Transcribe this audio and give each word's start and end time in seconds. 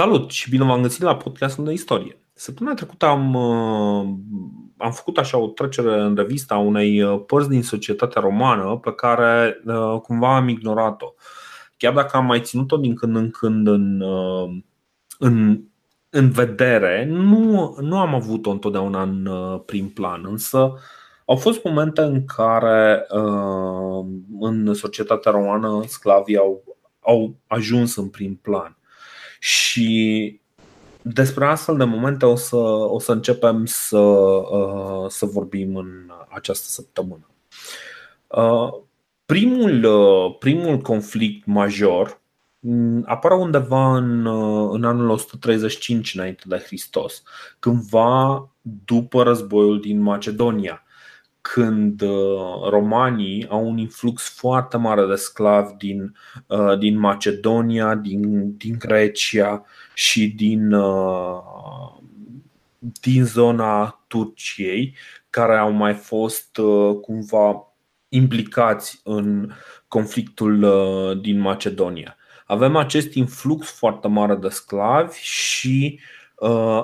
Salut 0.00 0.30
și 0.30 0.50
bine 0.50 0.64
v-am 0.64 0.82
găsit 0.82 1.02
la 1.02 1.16
podcastul 1.16 1.64
de 1.64 1.72
istorie. 1.72 2.20
Săptămâna 2.32 2.74
trecută 2.74 3.06
am, 3.06 3.34
uh, 3.34 4.08
am 4.76 4.92
făcut 4.92 5.18
așa 5.18 5.38
o 5.38 5.46
trecere 5.46 6.00
în 6.00 6.16
revista 6.16 6.56
unei 6.56 7.02
uh, 7.02 7.22
părți 7.26 7.48
din 7.48 7.62
societatea 7.62 8.20
romană 8.20 8.76
pe 8.76 8.94
care 8.94 9.62
uh, 9.64 10.00
cumva 10.02 10.36
am 10.36 10.48
ignorat-o. 10.48 11.14
Chiar 11.76 11.92
dacă 11.92 12.16
am 12.16 12.24
mai 12.24 12.40
ținut-o 12.40 12.76
din 12.76 12.94
când 12.94 13.16
în 13.16 13.30
când 13.30 13.66
în, 13.66 14.02
în, 15.18 15.62
în 16.10 16.30
vedere, 16.30 17.04
nu, 17.04 17.76
nu 17.80 17.98
am 17.98 18.14
avut-o 18.14 18.50
întotdeauna 18.50 19.02
în 19.02 19.28
prim 19.66 19.88
plan. 19.88 20.26
Însă 20.26 20.74
au 21.24 21.36
fost 21.36 21.64
momente 21.64 22.00
în 22.00 22.24
care 22.24 23.06
în 24.40 24.74
societatea 24.74 25.32
romană 25.32 25.82
sclavii 25.86 26.36
au, 26.36 26.64
au 27.00 27.34
ajuns 27.46 27.96
în 27.96 28.08
prim 28.08 28.36
plan. 28.42 28.74
Și 29.42 30.40
despre 31.02 31.46
astfel 31.46 31.76
de 31.76 31.84
momente 31.84 32.26
o 32.26 32.36
să, 32.36 32.56
o 32.56 32.98
să 32.98 33.12
începem 33.12 33.64
să, 33.66 33.98
uh, 33.98 35.08
să 35.08 35.26
vorbim 35.26 35.76
în 35.76 36.10
această 36.28 36.66
săptămână. 36.68 37.30
Uh, 38.26 38.82
primul, 39.26 39.84
uh, 39.84 40.36
primul 40.38 40.78
conflict 40.78 41.46
major 41.46 42.20
mm, 42.58 43.04
apare 43.06 43.34
undeva 43.34 43.96
în, 43.96 44.26
în 44.72 44.84
anul 44.84 45.08
135 45.08 46.14
înainte 46.14 46.42
de 46.46 46.56
Hristos, 46.56 47.22
cândva 47.58 48.48
după 48.84 49.22
războiul 49.22 49.80
din 49.80 50.00
Macedonia 50.00 50.84
când 51.40 52.00
uh, 52.00 52.68
romanii 52.70 53.46
au 53.48 53.68
un 53.68 53.78
influx 53.78 54.28
foarte 54.28 54.76
mare 54.76 55.06
de 55.06 55.14
sclavi 55.14 55.74
din, 55.78 56.16
uh, 56.46 56.78
din 56.78 56.98
Macedonia, 56.98 57.94
din, 57.94 58.56
din 58.56 58.76
Grecia 58.78 59.64
și 59.94 60.28
din, 60.28 60.72
uh, 60.72 61.38
din 62.78 63.24
zona 63.24 64.00
Turciei, 64.06 64.94
care 65.30 65.56
au 65.56 65.70
mai 65.70 65.94
fost 65.94 66.60
cumva 67.00 67.74
implicați 68.08 69.00
în 69.04 69.52
conflictul 69.88 70.66
din 71.22 71.38
Macedonia. 71.38 72.16
Avem 72.46 72.76
acest 72.76 73.14
influx 73.14 73.70
foarte 73.70 74.08
mare 74.08 74.34
de 74.34 74.48
sclavi 74.48 75.18
și 75.18 75.98
uh, 75.98 76.19
Uh, 76.19 76.19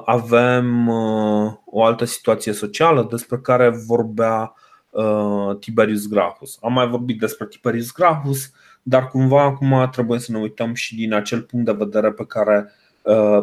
avem 0.04 0.88
uh, 0.88 1.52
o 1.64 1.84
altă 1.84 2.04
situație 2.04 2.52
socială 2.52 3.06
despre 3.10 3.38
care 3.38 3.68
vorbea 3.86 4.54
uh, 4.90 5.56
Tiberius 5.60 6.08
Gracchus. 6.08 6.58
Am 6.62 6.72
mai 6.72 6.88
vorbit 6.88 7.18
despre 7.18 7.46
Tiberius 7.46 7.92
Gracchus, 7.92 8.50
dar 8.82 9.08
cumva 9.08 9.42
acum 9.42 9.88
trebuie 9.92 10.18
să 10.18 10.32
ne 10.32 10.38
uităm 10.38 10.74
și 10.74 10.94
din 10.94 11.12
acel 11.12 11.42
punct 11.42 11.66
de 11.66 11.72
vedere 11.72 12.12
pe 12.12 12.24
care, 12.26 12.72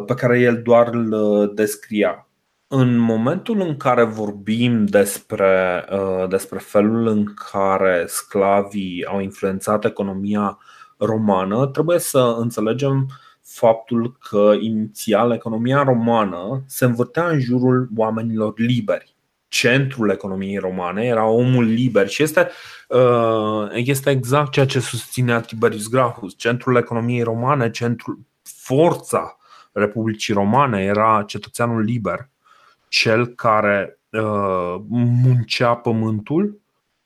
pe 0.06 0.14
care 0.14 0.40
el 0.40 0.62
doar 0.62 0.88
îl 0.88 1.52
descria. 1.54 2.28
În 2.68 2.96
momentul 2.96 3.60
în 3.60 3.76
care 3.76 4.04
vorbim 4.04 4.84
despre, 4.84 5.84
despre 6.28 6.58
felul 6.58 7.06
în 7.06 7.34
care 7.52 8.04
sclavii 8.06 9.06
au 9.06 9.20
influențat 9.20 9.84
economia 9.84 10.58
romană, 10.98 11.66
trebuie 11.66 11.98
să 11.98 12.36
înțelegem 12.38 13.08
faptul 13.54 14.16
că 14.28 14.52
inițial 14.60 15.30
economia 15.30 15.82
romană 15.82 16.62
se 16.66 16.84
învârtea 16.84 17.28
în 17.28 17.40
jurul 17.40 17.88
oamenilor 17.96 18.52
liberi. 18.56 19.16
Centrul 19.48 20.10
economiei 20.10 20.56
romane 20.56 21.04
era 21.04 21.26
omul 21.26 21.64
liber 21.64 22.08
și 22.08 22.22
este, 22.22 22.48
uh, 22.88 23.68
este 23.72 24.10
exact 24.10 24.50
ceea 24.50 24.66
ce 24.66 24.80
susținea 24.80 25.40
Tiberius 25.40 25.88
Gracchus. 25.88 26.34
Centrul 26.36 26.76
economiei 26.76 27.22
romane, 27.22 27.70
centrul, 27.70 28.18
forța 28.42 29.36
Republicii 29.72 30.34
Romane 30.34 30.82
era 30.82 31.24
cetățeanul 31.26 31.82
liber, 31.82 32.28
cel 32.88 33.26
care 33.26 34.00
uh, 34.10 34.76
muncea 34.88 35.74
pământul 35.74 36.60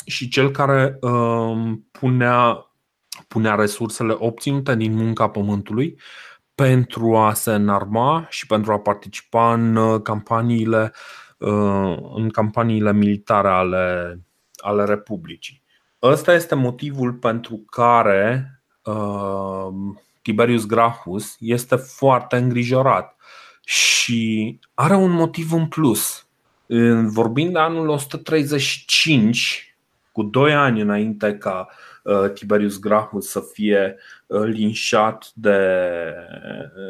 și 0.07 0.28
cel 0.28 0.51
care 0.51 0.97
uh, 1.01 1.72
punea, 1.91 2.71
punea 3.28 3.55
resursele 3.55 4.15
obținute 4.19 4.77
din 4.77 4.93
munca 4.95 5.28
pământului 5.28 5.99
pentru 6.59 7.17
a 7.17 7.33
se 7.33 7.53
înarma 7.53 8.27
și 8.29 8.47
pentru 8.47 8.73
a 8.73 8.79
participa 8.79 9.53
în 9.53 9.77
uh, 9.77 10.03
campaniile, 10.03 10.93
uh, 11.39 11.97
în 12.15 12.29
campaniile 12.33 12.93
militare 12.93 13.49
ale, 13.49 14.21
ale 14.57 14.85
Republicii. 14.85 15.63
Ăsta 16.03 16.33
este 16.33 16.55
motivul 16.55 17.13
pentru 17.13 17.57
care 17.71 18.51
uh, 18.85 19.69
Tiberius 20.23 20.67
Gracchus 20.67 21.37
este 21.39 21.77
foarte 21.77 22.37
îngrijorat 22.37 23.17
și 23.65 24.59
are 24.75 24.95
un 24.95 25.11
motiv 25.11 25.53
în 25.53 25.67
plus. 25.67 26.27
Vorbind 27.07 27.53
de 27.53 27.59
anul 27.59 27.89
135, 27.89 29.77
cu 30.13 30.23
doi 30.23 30.55
ani 30.55 30.81
înainte 30.81 31.37
ca 31.37 31.69
Tiberius 32.35 32.79
Gracchus 32.79 33.29
să 33.29 33.41
fie 33.53 33.97
linșat 34.28 35.31
de, 35.34 35.69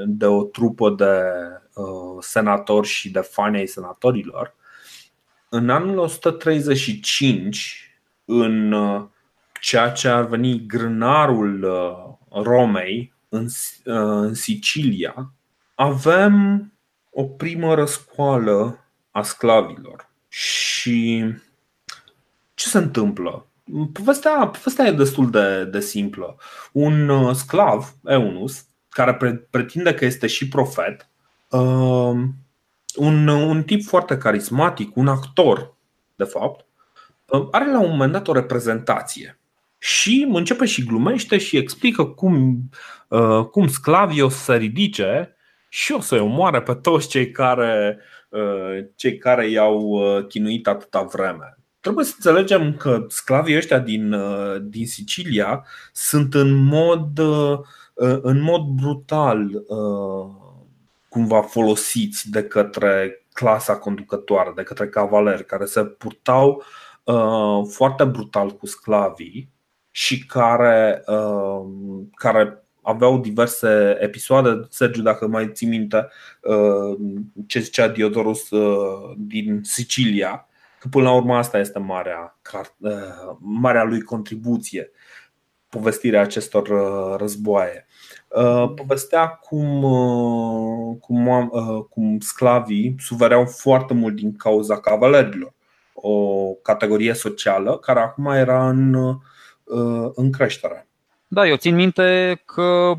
de 0.07 0.27
o 0.27 0.43
trupă 0.45 0.91
de 0.91 1.21
uh, 1.75 2.17
senatori 2.21 2.87
și 2.87 3.11
de 3.11 3.21
fani 3.21 3.57
ai 3.57 3.67
senatorilor. 3.67 4.55
În 5.49 5.71
anul 5.71 5.99
135, 5.99 7.91
în 8.25 8.73
uh, 8.73 9.05
ceea 9.61 9.91
ce 9.91 10.09
ar 10.09 10.27
veni 10.27 10.67
grânarul 10.67 11.63
uh, 11.63 12.43
Romei 12.45 13.15
în, 13.29 13.45
uh, 13.45 13.95
în 13.95 14.35
Sicilia, 14.35 15.33
avem 15.75 16.73
o 17.11 17.25
primă 17.25 17.75
răscoală 17.75 18.85
a 19.11 19.23
sclavilor. 19.23 20.11
Și 20.29 21.25
ce 22.55 22.69
se 22.69 22.79
întâmplă? 22.79 23.48
Povestea, 23.93 24.47
povestea 24.47 24.87
e 24.87 24.93
destul 24.93 25.31
de, 25.31 25.65
de 25.65 25.81
simplă. 25.81 26.37
Un 26.73 27.09
uh, 27.09 27.35
sclav, 27.35 27.95
Eunus, 28.05 28.65
care 28.89 29.15
pre, 29.15 29.35
pretinde 29.35 29.95
că 29.95 30.05
este 30.05 30.27
și 30.27 30.49
profet, 30.49 31.09
uh, 31.51 32.15
un, 32.95 33.29
un 33.29 33.63
tip 33.63 33.83
foarte 33.85 34.19
carismatic, 34.19 34.97
un 34.97 35.09
actor, 35.09 35.75
de 36.17 36.25
fapt, 36.25 36.67
uh, 37.27 37.49
are 37.51 37.71
la 37.71 37.81
un 37.81 37.91
moment 37.91 38.13
dat 38.13 38.29
o 38.29 38.33
reprezentație 38.33 39.39
și 39.79 40.29
începe 40.33 40.67
și 40.67 40.85
glumește 40.85 41.39
și 41.39 41.57
explică 41.57 42.05
cum, 42.05 42.59
uh, 43.09 43.45
cum 43.45 43.69
sclavii 43.69 44.21
o 44.21 44.29
să 44.29 44.39
se 44.39 44.57
ridice 44.57 45.37
și 45.69 45.93
o 45.93 46.01
să-i 46.01 46.21
omoare 46.21 46.63
pe 46.63 46.75
toți 46.75 47.09
cei 47.09 47.31
care, 47.31 47.99
uh, 48.29 48.85
cei 48.97 49.19
care 49.19 49.49
i-au 49.49 49.81
uh, 49.81 50.27
chinuit 50.27 50.67
atâta 50.67 51.03
vreme 51.03 51.58
trebuie 51.81 52.05
să 52.05 52.15
înțelegem 52.17 52.77
că 52.77 53.05
sclavii 53.09 53.57
ăștia 53.57 53.79
din, 53.79 54.13
uh, 54.13 54.57
din 54.63 54.87
Sicilia 54.87 55.67
sunt 55.93 56.35
în 56.35 56.55
mod, 56.55 57.19
uh, 57.19 57.59
uh, 57.95 58.19
în 58.23 58.41
mod 58.41 58.63
brutal 58.63 59.65
cumva 61.09 61.43
folosiți 61.43 62.31
de 62.31 62.43
către 62.45 63.27
clasa 63.33 63.77
conducătoare, 63.77 64.53
de 64.57 64.63
către 64.63 64.89
cavaleri 64.89 65.45
care 65.45 65.65
se 65.65 65.85
purtau 65.85 66.63
foarte 67.71 68.05
brutal 68.05 68.51
cu 68.51 68.67
sclavii 68.67 69.49
și 69.91 70.27
care, 70.27 71.05
care 72.15 72.65
aveau 72.83 73.19
diverse 73.19 73.97
episoade. 74.01 74.67
Sergiu, 74.71 75.03
dacă 75.03 75.27
mai 75.27 75.51
ții 75.53 75.67
minte 75.67 76.09
ce 77.47 77.61
zicea 77.61 77.89
Diodorus 77.89 78.49
din 79.17 79.61
Sicilia, 79.63 80.49
Că 80.79 80.89
până 80.91 81.05
la 81.05 81.15
urmă 81.15 81.37
asta 81.37 81.59
este 81.59 81.79
marea, 81.79 82.39
uh, 82.79 83.37
marea 83.39 83.85
lui 83.85 84.03
contribuție, 84.03 84.91
povestirea 85.69 86.21
acestor 86.21 86.69
uh, 86.69 87.19
războaie. 87.19 87.87
Uh, 88.29 88.73
povestea 88.75 89.29
cum, 89.29 89.81
cum, 91.01 91.51
cum 91.91 92.19
sclavii 92.21 92.95
suvereau 92.99 93.45
foarte 93.45 93.95
mult 93.95 94.15
din 94.15 94.37
cauza 94.37 94.81
cavalerilor, 94.81 95.55
o 95.93 96.53
categorie 96.63 97.13
socială 97.13 97.79
care 97.79 98.01
acum 98.01 98.27
era 98.27 98.69
în, 98.69 98.95
în 100.15 100.33
creștere. 100.33 100.89
Da, 101.29 101.47
eu 101.47 101.57
țin 101.57 101.75
minte 101.75 102.41
că, 102.45 102.95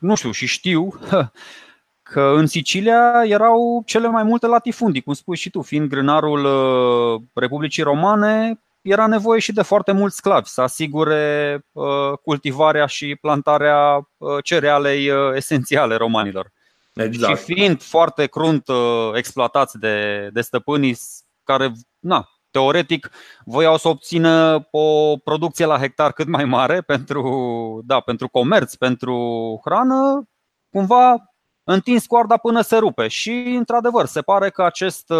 nu 0.00 0.14
știu, 0.14 0.30
și 0.30 0.46
știu 0.46 0.88
că 2.08 2.32
în 2.36 2.46
Sicilia 2.46 3.22
erau 3.24 3.82
cele 3.86 4.08
mai 4.08 4.22
multe 4.22 4.46
latifundii, 4.46 5.02
cum 5.02 5.12
spui 5.12 5.36
și 5.36 5.50
tu, 5.50 5.62
fiind 5.62 5.88
grânarul 5.88 6.44
uh, 6.44 7.22
Republicii 7.32 7.82
Romane, 7.82 8.60
era 8.82 9.06
nevoie 9.06 9.40
și 9.40 9.52
de 9.52 9.62
foarte 9.62 9.92
mulți 9.92 10.16
sclavi 10.16 10.48
să 10.48 10.60
asigure 10.60 11.60
uh, 11.72 12.12
cultivarea 12.22 12.86
și 12.86 13.16
plantarea 13.20 14.08
uh, 14.16 14.36
cerealei 14.42 15.10
esențiale 15.34 15.94
romanilor. 15.94 16.52
Exact. 16.94 17.38
Și 17.38 17.44
fiind 17.44 17.82
foarte 17.82 18.26
crunt 18.26 18.68
exploatați 19.14 19.78
de, 19.78 20.28
de 20.32 20.40
stăpânii 20.40 20.98
care, 21.44 21.72
na, 21.98 22.28
teoretic, 22.50 23.10
voiau 23.44 23.76
să 23.76 23.88
obțină 23.88 24.66
o 24.70 25.16
producție 25.16 25.66
la 25.66 25.78
hectar 25.78 26.12
cât 26.12 26.26
mai 26.26 26.44
mare 26.44 26.80
pentru, 26.80 27.82
da, 27.86 28.00
pentru 28.00 28.28
comerț, 28.28 28.74
pentru 28.74 29.60
hrană, 29.64 30.28
cumva 30.70 31.35
întins 31.72 32.06
coarda 32.06 32.36
până 32.36 32.60
se 32.60 32.76
rupe. 32.76 33.08
Și, 33.08 33.30
într-adevăr, 33.58 34.06
se 34.06 34.20
pare 34.20 34.50
că 34.50 34.62
acest 34.62 35.12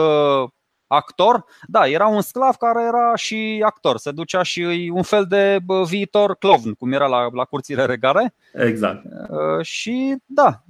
actor, 0.86 1.44
da, 1.66 1.86
era 1.86 2.06
un 2.06 2.20
sclav 2.20 2.54
care 2.54 2.82
era 2.82 3.16
și 3.16 3.62
actor, 3.64 3.96
se 3.96 4.10
ducea 4.10 4.42
și 4.42 4.90
un 4.94 5.02
fel 5.02 5.24
de 5.28 5.58
viitor 5.86 6.36
clown, 6.36 6.74
cum 6.74 6.92
era 6.92 7.06
la, 7.06 7.28
la 7.32 7.44
curțile 7.44 7.84
regare. 7.84 8.34
Exact. 8.52 9.02
Și 9.60 10.16
da, 10.24 10.62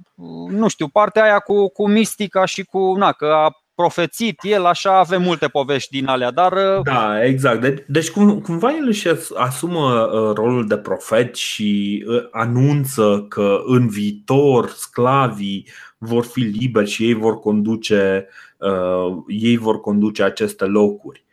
nu 0.47 0.67
știu, 0.67 0.87
partea 0.87 1.23
aia 1.23 1.39
cu, 1.39 1.69
cu 1.69 1.87
mistica 1.87 2.45
și 2.45 2.63
cu, 2.63 2.93
na, 2.93 3.11
că 3.11 3.25
a 3.25 3.51
profețit 3.81 4.39
el, 4.41 4.65
așa 4.65 4.99
avem 4.99 5.21
multe 5.21 5.47
povești 5.47 5.91
din 5.91 6.07
alea, 6.07 6.31
dar... 6.31 6.51
Uh, 6.51 6.81
da, 6.83 7.23
exact. 7.25 7.61
Deci, 7.61 7.83
deci 7.87 8.09
cum, 8.09 8.39
cumva 8.39 8.71
el 8.71 8.87
își 8.87 9.07
asumă 9.35 10.09
uh, 10.11 10.35
rolul 10.35 10.67
de 10.67 10.77
profet 10.77 11.35
și 11.35 12.03
uh, 12.07 12.27
anunță 12.31 13.25
că 13.29 13.61
în 13.65 13.87
viitor 13.87 14.69
sclavii 14.69 15.67
vor 15.97 16.25
fi 16.25 16.39
liberi 16.39 16.89
și 16.89 17.03
ei 17.03 17.13
vor 17.13 17.39
conduce, 17.39 18.27
uh, 18.57 19.17
ei 19.27 19.57
vor 19.57 19.79
conduce 19.79 20.23
aceste 20.23 20.65
locuri. 20.65 21.25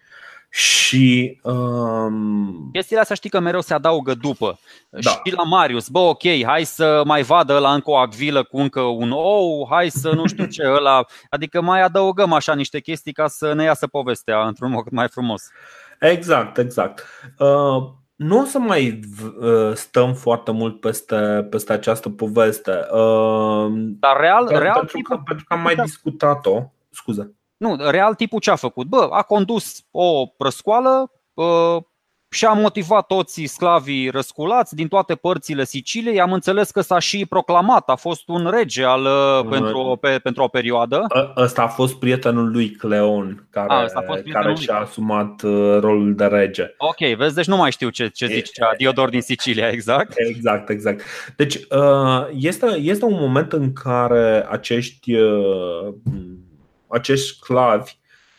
Și 0.55 1.41
um... 1.43 2.69
chestiile 2.73 3.01
astea 3.01 3.17
știi 3.17 3.31
că 3.31 3.41
mereu 3.41 3.61
se 3.61 3.75
adaugă 3.75 4.15
după. 4.15 4.59
Da. 4.89 5.11
Și 5.11 5.35
la 5.37 5.43
Marius, 5.43 5.89
bă, 5.89 5.99
ok, 5.99 6.23
hai 6.45 6.65
să 6.65 7.03
mai 7.05 7.23
vadă 7.23 7.59
la 7.59 7.73
încă 7.73 7.91
o 7.91 7.97
acvilă 7.97 8.43
cu 8.43 8.59
încă 8.59 8.81
un 8.81 9.11
ou, 9.11 9.67
hai 9.71 9.89
să 9.89 10.13
nu 10.13 10.27
știu 10.27 10.47
ce 10.47 10.63
ăla. 10.67 11.05
Adică 11.31 11.61
mai 11.61 11.83
adăugăm 11.83 12.33
așa 12.33 12.55
niște 12.55 12.81
chestii 12.81 13.13
ca 13.13 13.29
să 13.29 13.53
ne 13.53 13.63
iasă 13.63 13.87
povestea 13.87 14.47
într-un 14.47 14.71
mod 14.71 14.85
mai 14.91 15.09
frumos. 15.09 15.43
Exact, 16.01 16.59
exact. 16.59 17.05
Uh, 17.39 17.83
nu 18.15 18.41
o 18.41 18.45
să 18.45 18.59
mai 18.59 19.01
uh, 19.41 19.73
stăm 19.75 20.15
foarte 20.15 20.51
mult 20.51 20.81
peste, 20.81 21.47
peste 21.51 21.73
această 21.73 22.11
poveste. 22.11 22.71
Uh, 22.93 23.67
Dar 23.77 24.17
real, 24.21 24.49
real 24.49 24.79
pentru, 24.79 24.99
că, 25.03 25.21
pentru 25.25 25.45
că 25.49 25.55
am 25.55 25.61
mai 25.61 25.75
discutat-o. 25.75 26.63
Scuze. 26.91 27.35
Nu, 27.57 27.77
real 27.91 28.15
tipul 28.15 28.41
ce 28.41 28.51
a 28.51 28.57
făcut? 28.57 28.87
Bă, 28.87 29.09
a 29.11 29.23
condus 29.23 29.85
o 29.91 30.25
răscoală 30.39 31.11
și 32.35 32.45
a 32.45 32.53
motivat 32.53 33.07
toți 33.07 33.45
sclavii 33.45 34.09
răsculați 34.09 34.75
din 34.75 34.89
toate 34.89 35.15
părțile 35.15 35.65
Siciliei. 35.65 36.21
Am 36.21 36.33
înțeles 36.33 36.71
că 36.71 36.81
s-a 36.81 36.99
și 36.99 37.27
proclamat, 37.27 37.89
a 37.89 37.95
fost 37.95 38.29
un 38.29 38.51
rege 38.51 38.85
al, 38.85 39.05
uh, 39.05 39.47
pentru, 39.51 39.99
pe, 40.01 40.19
pentru 40.23 40.43
o 40.43 40.49
perioadă. 40.49 41.07
Ăsta 41.37 41.63
a 41.63 41.69
fost 41.69 41.95
prietenul 41.95 42.51
lui 42.51 42.71
Cleon, 42.71 43.47
care, 43.51 43.73
a, 43.73 44.03
care 44.31 44.55
și-a 44.55 44.75
asumat 44.75 45.43
uh, 45.43 45.79
rolul 45.81 46.15
de 46.15 46.25
rege. 46.25 46.75
Ok, 46.79 47.17
vezi, 47.17 47.35
deci 47.35 47.47
nu 47.47 47.57
mai 47.57 47.71
știu 47.71 47.89
ce, 47.89 48.09
ce 48.09 48.27
zice 48.27 48.63
e, 48.73 48.77
Diodor 48.77 49.09
din 49.09 49.21
Sicilia, 49.21 49.69
exact. 49.69 50.13
Exact, 50.17 50.69
exact. 50.69 51.03
Deci 51.37 51.55
uh, 51.55 52.27
este, 52.39 52.67
este 52.81 53.05
un 53.05 53.19
moment 53.21 53.53
în 53.53 53.73
care 53.73 54.47
acești 54.51 55.17
acești 56.95 57.27
sclavi 57.27 57.93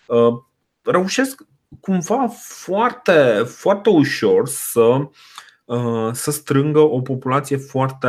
uh, 0.08 0.34
reușesc 0.82 1.42
cumva 1.80 2.28
foarte, 2.40 3.44
foarte 3.46 3.90
ușor 3.90 4.48
să, 4.48 5.10
uh, 5.66 6.10
să 6.12 6.32
strângă 6.32 6.80
o 6.80 7.02
populație 7.02 7.58
foarte, 7.58 8.08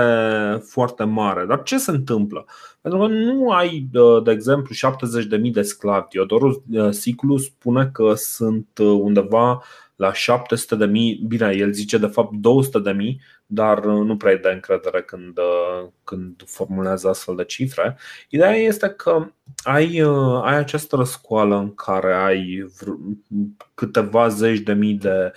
foarte 0.69 1.05
mare. 1.05 1.45
Dar 1.45 1.63
ce 1.63 1.79
se 1.79 1.91
întâmplă? 1.91 2.47
Pentru 2.87 3.07
că 3.07 3.13
nu 3.13 3.51
ai, 3.51 3.89
uh, 3.95 4.23
de 4.23 4.31
exemplu, 4.31 4.75
70.000 4.75 5.53
de 5.53 5.63
sclavi. 5.63 6.09
Teodorus 6.09 6.57
Siclu 6.91 7.37
spune 7.37 7.91
că 7.93 8.15
sunt 8.15 8.79
undeva 8.79 9.63
la 9.97 10.13
700 10.13 10.75
de 10.75 10.85
mii, 10.87 11.25
bine, 11.29 11.55
el 11.57 11.73
zice 11.73 11.99
de 11.99 12.07
fapt 12.07 12.33
200 12.35 12.79
de 12.79 12.91
mii, 12.91 13.21
dar 13.47 13.85
nu 13.85 14.17
prea 14.17 14.33
îi 14.33 14.39
dă 14.39 14.49
încredere 14.49 15.03
când, 15.03 15.39
când 16.05 16.43
formulează 16.47 17.09
astfel 17.09 17.37
de 17.37 17.45
cifre. 17.45 17.97
Ideea 18.29 18.55
este 18.55 18.89
că 18.89 19.27
ai, 19.63 20.01
ai 20.43 20.57
această 20.57 20.97
răscoală 20.97 21.57
în 21.57 21.75
care 21.75 22.15
ai 22.15 22.67
câteva 23.75 24.29
zeci 24.29 24.61
de 24.61 24.73
mii 24.73 24.95
de, 24.95 25.33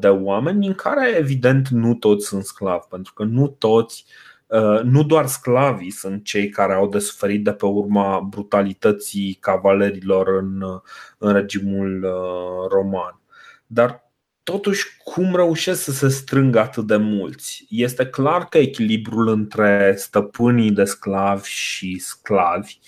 de 0.00 0.08
oameni, 0.08 0.66
în 0.66 0.74
care 0.74 1.16
evident 1.16 1.68
nu 1.68 1.94
toți 1.94 2.26
sunt 2.26 2.44
sclavi, 2.44 2.86
pentru 2.88 3.12
că 3.12 3.24
nu 3.24 3.48
toți 3.48 4.06
nu 4.82 5.04
doar 5.04 5.26
sclavii 5.26 5.90
sunt 5.90 6.24
cei 6.24 6.48
care 6.48 6.72
au 6.72 6.88
de 6.88 6.98
suferit 6.98 7.44
de 7.44 7.52
pe 7.52 7.66
urma 7.66 8.20
brutalității 8.20 9.36
cavalerilor 9.40 10.28
în, 10.28 10.62
în 11.18 11.32
regimul 11.32 12.06
roman. 12.68 13.20
Dar 13.66 14.10
totuși 14.42 14.86
cum 15.04 15.34
reușesc 15.34 15.82
să 15.82 15.92
se 15.92 16.08
strângă 16.08 16.58
atât 16.60 16.86
de 16.86 16.96
mulți? 16.96 17.66
Este 17.68 18.06
clar 18.06 18.44
că 18.44 18.58
echilibrul 18.58 19.28
între 19.28 19.94
stăpânii 19.96 20.70
de 20.70 20.84
sclavi 20.84 21.48
și 21.48 21.98
sclavi 21.98 22.78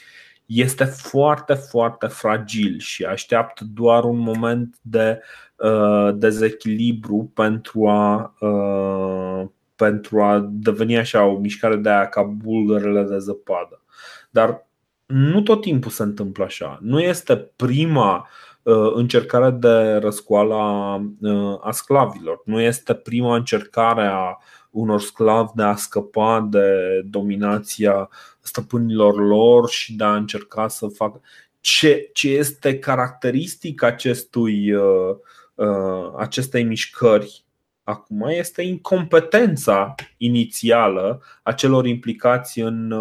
este 0.47 0.85
foarte, 0.85 1.55
foarte 1.55 2.07
fragil 2.07 2.79
și 2.79 3.05
așteaptă 3.05 3.65
doar 3.75 4.05
un 4.05 4.19
moment 4.19 4.77
de 4.83 5.21
uh, 5.57 6.15
dezechilibru 6.15 7.31
pentru 7.35 7.89
a, 7.89 8.35
uh, 8.41 9.49
pentru 9.77 10.23
a 10.23 10.49
deveni 10.53 10.97
așa 10.97 11.25
o 11.25 11.39
mișcare 11.39 11.77
de 11.77 11.89
aia 11.89 12.09
ca 12.09 12.23
bulgărele 12.23 13.03
de 13.03 13.19
zăpadă. 13.19 13.83
Dar 14.31 14.67
nu 15.07 15.43
tot 15.43 15.61
timpul 15.61 15.91
se 15.91 16.03
întâmplă 16.03 16.45
așa. 16.45 16.79
Nu 16.83 17.01
este 17.01 17.37
prima 17.37 18.29
Uh, 18.65 18.93
încercare 18.95 19.51
de 19.51 19.95
răscoală 19.95 20.55
uh, 21.21 21.59
a 21.61 21.71
sclavilor. 21.71 22.43
Nu 22.45 22.61
este 22.61 22.95
prima 22.95 23.37
încercare 23.37 24.07
a 24.07 24.39
unor 24.71 25.01
sclavi 25.01 25.51
de 25.55 25.63
a 25.63 25.75
scăpa 25.77 26.47
de 26.51 27.01
dominația 27.05 28.09
stăpânilor 28.41 29.27
lor 29.27 29.69
și 29.69 29.97
de 29.97 30.05
a 30.05 30.15
încerca 30.17 30.69
să 30.69 30.87
facă 30.87 31.21
ce, 31.61 32.11
ce 32.13 32.29
este 32.29 32.79
caracteristic 32.79 33.83
acestui, 33.83 34.73
uh, 34.73 35.17
acestei 36.17 36.65
mișcări 36.65 37.44
acum 37.85 38.25
este 38.29 38.63
incompetența 38.63 39.95
inițială 40.17 41.23
a 41.43 41.53
celor 41.53 41.87
implicați 41.87 42.61
în, 42.61 42.95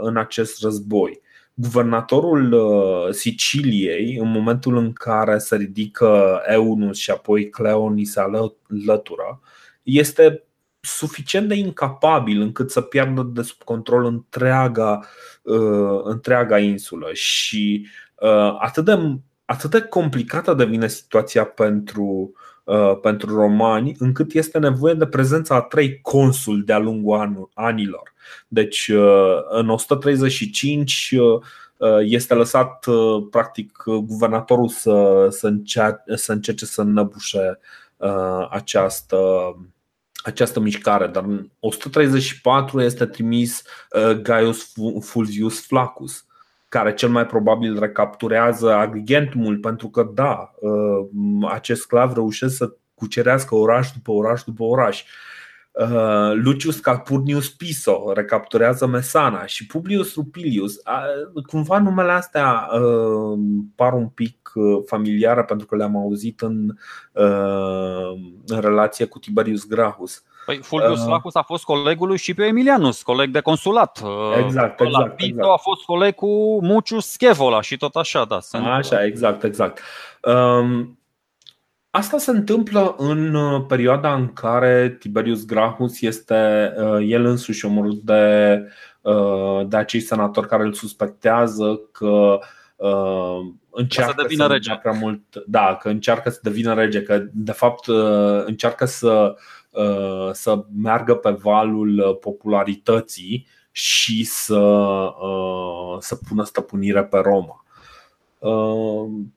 în 0.00 0.16
acest 0.16 0.62
război. 0.62 1.20
Guvernatorul 1.58 2.52
uh, 2.52 3.12
Siciliei, 3.14 4.16
în 4.16 4.30
momentul 4.30 4.76
în 4.76 4.92
care 4.92 5.38
se 5.38 5.56
ridică 5.56 6.40
Eunus 6.46 6.96
și 6.96 7.10
apoi 7.10 7.48
Cleoni 7.48 8.04
se 8.04 8.20
alătură, 8.20 9.40
este 9.82 10.44
suficient 10.80 11.48
de 11.48 11.54
incapabil 11.54 12.40
încât 12.40 12.70
să 12.70 12.80
piardă 12.80 13.22
de 13.22 13.42
sub 13.42 13.62
control 13.62 14.04
întreaga, 14.04 15.00
uh, 15.42 16.00
întreaga 16.02 16.58
insulă. 16.58 17.12
Și 17.12 17.86
uh, 18.14 18.56
atât 18.58 18.84
de, 18.84 19.18
atât 19.44 19.70
de 19.70 19.80
complicată 19.80 20.54
devine 20.54 20.88
situația 20.88 21.44
pentru, 21.44 22.32
pentru 23.02 23.34
romani, 23.34 23.94
încât 23.98 24.32
este 24.32 24.58
nevoie 24.58 24.94
de 24.94 25.06
prezența 25.06 25.54
a 25.54 25.60
trei 25.60 26.00
consuli 26.00 26.62
de-a 26.62 26.78
lungul 26.78 27.50
anilor. 27.54 28.14
Deci 28.48 28.88
uh, 28.88 29.36
în 29.48 29.68
135 29.68 31.14
uh, 31.18 31.40
este 32.00 32.34
lăsat 32.34 32.86
uh, 32.86 33.26
practic 33.30 33.82
guvernatorul 33.84 34.68
să, 34.68 35.26
să, 35.30 35.46
încerce, 35.46 36.02
să 36.14 36.32
încerce 36.32 36.64
să 36.64 36.80
înăbușe 36.80 37.58
această, 38.50 39.18
această 40.24 40.60
mișcare, 40.60 41.06
dar 41.06 41.24
în 41.24 41.48
134 41.60 42.82
este 42.82 43.06
trimis 43.06 43.62
Gaius 44.22 44.72
Fulvius 45.00 45.66
Flaccus, 45.66 46.25
care 46.76 46.94
cel 46.94 47.08
mai 47.08 47.26
probabil 47.26 47.78
recapturează 47.78 48.74
Agrigentumul, 48.74 49.58
pentru 49.58 49.88
că 49.88 50.10
da, 50.14 50.54
acest 51.48 51.80
sclav 51.80 52.14
reușesc 52.14 52.56
să 52.56 52.76
cucerească 52.94 53.54
oraș 53.54 53.90
după 53.90 54.10
oraș 54.10 54.42
după 54.42 54.62
oraș. 54.62 55.04
Uh, 55.72 56.32
Lucius 56.34 56.78
Calpurnius 56.78 57.50
Piso 57.50 58.12
recapturează 58.14 58.86
Mesana 58.86 59.46
și 59.46 59.66
Publius 59.66 60.14
Rupilius. 60.14 60.74
Cumva 61.46 61.78
numele 61.78 62.10
astea 62.10 62.68
uh, 62.72 63.38
par 63.74 63.92
un 63.92 64.08
pic 64.08 64.52
uh, 64.54 64.82
familiare 64.86 65.44
pentru 65.44 65.66
că 65.66 65.76
le-am 65.76 65.96
auzit 65.96 66.40
în, 66.40 66.74
în 68.46 68.60
relație 68.60 69.04
cu 69.04 69.18
Tiberius 69.18 69.66
Grahus. 69.66 70.24
Păi 70.46 70.56
Fulvius 70.62 71.04
Flaccus 71.04 71.34
a 71.34 71.42
fost 71.42 71.64
colegul 71.64 72.06
lui 72.08 72.18
Scipio 72.18 72.44
Emilianus, 72.44 73.02
coleg 73.02 73.30
de 73.30 73.40
consulat. 73.40 74.02
Exact, 74.44 74.80
exact. 74.80 75.16
Piso 75.16 75.28
exact. 75.28 75.48
a 75.52 75.56
fost 75.56 75.84
coleg 75.84 76.14
cu 76.14 76.64
Mucius 76.64 77.06
Scevola 77.06 77.60
și 77.60 77.76
tot 77.76 77.94
așa, 77.94 78.24
da. 78.24 78.38
Așa, 78.58 79.04
exact, 79.04 79.42
exact. 79.42 79.80
Um, 80.22 80.98
Asta 81.96 82.18
se 82.18 82.30
întâmplă 82.30 82.94
în 82.98 83.34
uh, 83.34 83.64
perioada 83.68 84.14
în 84.14 84.32
care 84.32 84.96
Tiberius 84.98 85.44
Gracchus 85.44 86.00
este 86.00 86.72
uh, 86.78 86.98
el 87.08 87.24
însuși 87.24 87.64
omorât 87.64 88.00
de, 88.02 88.62
uh, 89.00 89.66
de 89.66 89.76
acei 89.76 90.00
senatori 90.00 90.48
care 90.48 90.62
îl 90.62 90.72
suspectează 90.72 91.80
că 91.92 92.38
încearcă 93.70 94.14
să 94.16 94.22
devină 94.22 94.46
să 94.46 94.52
rege. 94.52 94.78
Prea 94.82 94.92
mult, 94.92 95.20
da, 95.46 95.76
că 95.80 95.88
încearcă 95.88 96.30
să 96.30 96.38
devină 96.42 96.74
rege, 96.74 97.02
că 97.02 97.24
de 97.32 97.52
fapt 97.52 97.86
încearcă 98.44 98.84
să, 98.84 99.36
să 100.32 100.64
meargă 100.82 101.14
pe 101.14 101.30
valul 101.30 102.18
popularității 102.20 103.46
și 103.70 104.24
să, 104.24 104.78
să 105.98 106.18
pună 106.28 106.44
stăpânire 106.44 107.04
pe 107.04 107.18
Roma. 107.18 107.64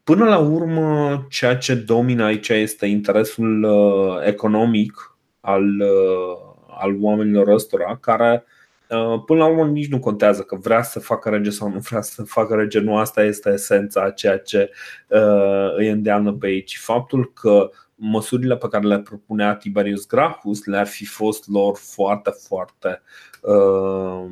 Până 0.03 0.25
la 0.25 0.38
urmă, 0.38 1.25
ceea 1.29 1.58
ce 1.58 1.75
domină 1.75 2.24
aici 2.24 2.50
este 2.50 2.86
interesul 2.86 3.67
economic 4.25 5.17
al, 5.39 5.63
al 6.67 6.98
oamenilor 7.01 7.48
ăstora, 7.48 7.98
care 8.01 8.43
până 9.25 9.39
la 9.39 9.46
urmă 9.46 9.65
nici 9.65 9.89
nu 9.89 10.00
contează 10.00 10.41
că 10.41 10.55
vrea 10.55 10.81
să 10.81 11.00
facă 11.00 11.29
rege 11.29 11.50
sau 11.50 11.69
nu 11.69 11.79
vrea 11.79 12.01
să 12.01 12.24
facă 12.24 12.55
rege, 12.55 12.79
nu 12.79 12.98
asta 12.98 13.24
este 13.24 13.50
esența 13.50 14.01
a 14.01 14.10
ceea 14.10 14.38
ce 14.38 14.72
îi 15.75 15.89
îndeamnă 15.89 16.34
pe 16.34 16.48
aici. 16.48 16.77
Faptul 16.77 17.31
că 17.34 17.69
măsurile 18.00 18.58
pe 18.58 18.68
care 18.68 18.88
le 18.88 19.00
propunea 19.00 19.56
Tiberius 19.56 20.08
Gracchus 20.08 20.65
le-ar 20.65 20.88
fi 20.88 21.06
fost 21.06 21.48
lor 21.48 21.77
foarte, 21.77 22.29
foarte 22.48 23.01
uh, 23.41 24.25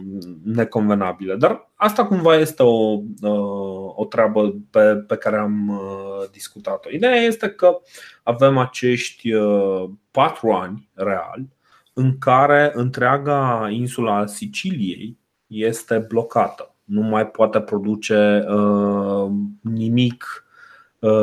neconvenabile. 0.43 1.36
Dar 1.36 1.69
asta 1.75 2.05
cumva 2.05 2.36
este 2.36 2.63
o, 2.63 3.00
uh, 3.21 3.93
o 3.95 4.05
treabă 4.09 4.55
pe, 4.69 4.95
pe 4.95 5.15
care 5.15 5.38
am 5.38 5.69
uh, 5.69 6.29
discutat-o. 6.31 6.89
Ideea 6.91 7.15
este 7.15 7.50
că 7.50 7.79
avem 8.24 8.57
acești 8.57 9.33
uh, 9.33 9.89
patru 10.12 10.51
ani 10.51 10.89
reali 10.93 11.50
în 11.93 12.17
care 12.17 12.71
întreaga 12.74 13.67
insula 13.71 14.25
Siciliei 14.25 15.17
este 15.47 16.05
blocată. 16.07 16.75
Nu 16.83 17.01
mai 17.01 17.27
poate 17.27 17.62
produce 17.62 18.45
uh, 18.50 19.31
nimic 19.62 20.25
Uh, 20.25 20.47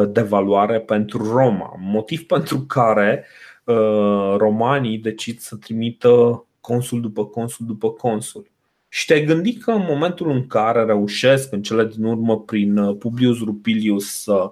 de 0.08 0.22
valoare 0.22 0.80
pentru 0.80 1.32
Roma. 1.32 1.76
Motiv 1.78 2.22
pentru 2.34 2.60
care 2.60 3.26
uh, 3.64 4.34
romanii 4.36 4.98
decid 4.98 5.38
să 5.38 5.56
trimită 5.56 6.44
consul 6.60 7.00
după 7.00 7.26
consul 7.26 7.66
după 7.66 7.90
consul. 7.90 8.50
Și 8.88 9.06
te-ai 9.06 9.24
gândit 9.24 9.62
că 9.62 9.70
în 9.70 9.84
momentul 9.88 10.30
în 10.30 10.46
care 10.46 10.84
reușesc 10.84 11.52
în 11.52 11.62
cele 11.62 11.86
din 11.86 12.04
urmă 12.04 12.40
prin 12.40 12.76
uh, 12.76 12.96
Publius 12.98 13.38
Rupilius 13.38 14.22
să, 14.22 14.50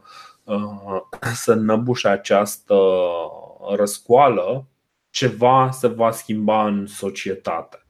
să 1.45 1.55
năbușe 1.55 2.09
această 2.09 2.75
răscoală, 3.77 4.67
ceva 5.11 5.71
se 5.71 5.87
va 5.87 6.11
schimba 6.11 6.67
în 6.67 6.87
societate 6.87 7.83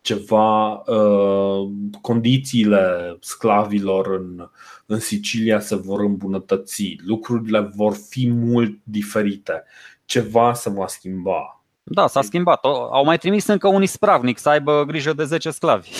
ceva 0.00 0.72
uh, 0.72 1.68
condițiile 2.00 3.16
sclavilor 3.20 4.06
în, 4.06 4.48
în 4.86 4.98
Sicilia 4.98 5.60
se 5.60 5.76
vor 5.76 6.00
îmbunătăți, 6.00 6.96
lucrurile 7.06 7.60
vor 7.60 7.94
fi 8.08 8.30
mult 8.30 8.78
diferite, 8.82 9.64
ceva 10.04 10.54
se 10.54 10.70
va 10.70 10.86
schimba. 10.86 11.62
Da, 11.90 12.06
s-a 12.06 12.22
schimbat. 12.22 12.64
Au 12.64 13.04
mai 13.04 13.18
trimis 13.18 13.46
încă 13.46 13.68
un 13.68 13.82
ispravnic 13.82 14.38
să 14.38 14.48
aibă 14.48 14.84
grijă 14.86 15.12
de 15.12 15.24
10 15.24 15.50
sclavi. 15.50 15.90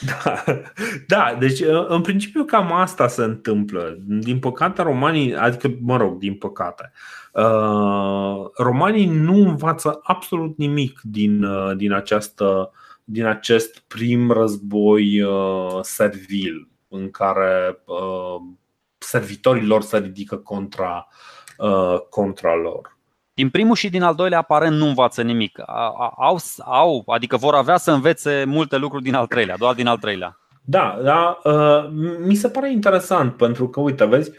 Da, 0.00 0.44
da, 1.16 1.36
deci 1.38 1.60
în 1.88 2.00
principiu 2.00 2.44
cam 2.44 2.72
asta 2.72 3.08
se 3.08 3.22
întâmplă. 3.22 3.98
Din 4.00 4.38
păcate, 4.38 4.82
romanii, 4.82 5.36
adică, 5.36 5.70
mă 5.80 5.96
rog, 5.96 6.18
din 6.18 6.34
păcate, 6.34 6.92
uh, 7.32 8.50
romanii 8.56 9.06
nu 9.06 9.34
învață 9.34 10.00
absolut 10.02 10.56
nimic 10.56 11.00
din, 11.02 11.42
uh, 11.42 11.76
din 11.76 11.92
această 11.92 12.70
din 13.08 13.24
acest 13.24 13.78
prim 13.78 14.30
război 14.30 15.22
uh, 15.22 15.78
servil 15.82 16.68
în 16.88 17.10
care 17.10 17.82
uh, 17.84 18.40
servitorii 18.98 19.66
lor 19.66 19.82
se 19.82 19.98
ridică 19.98 20.36
contra, 20.36 21.08
uh, 21.58 22.00
contra 22.10 22.54
lor. 22.54 22.96
Din 23.34 23.50
primul 23.50 23.74
și 23.74 23.88
din 23.88 24.02
al 24.02 24.14
doilea 24.14 24.38
aparent 24.38 24.76
nu 24.76 24.86
învață 24.86 25.22
nimic. 25.22 25.58
Au, 26.16 26.38
au, 26.64 27.02
adică 27.06 27.36
vor 27.36 27.54
avea 27.54 27.76
să 27.76 27.90
învețe 27.90 28.44
multe 28.46 28.76
lucruri 28.76 29.02
din 29.02 29.14
al 29.14 29.26
treilea, 29.26 29.56
doar 29.56 29.74
din 29.74 29.86
al 29.86 29.98
treilea. 29.98 30.38
Da, 30.62 30.98
da 31.02 31.38
mi 32.18 32.34
se 32.34 32.48
pare 32.48 32.72
interesant 32.72 33.36
pentru 33.36 33.68
că, 33.68 33.80
uite, 33.80 34.04
vezi, 34.04 34.30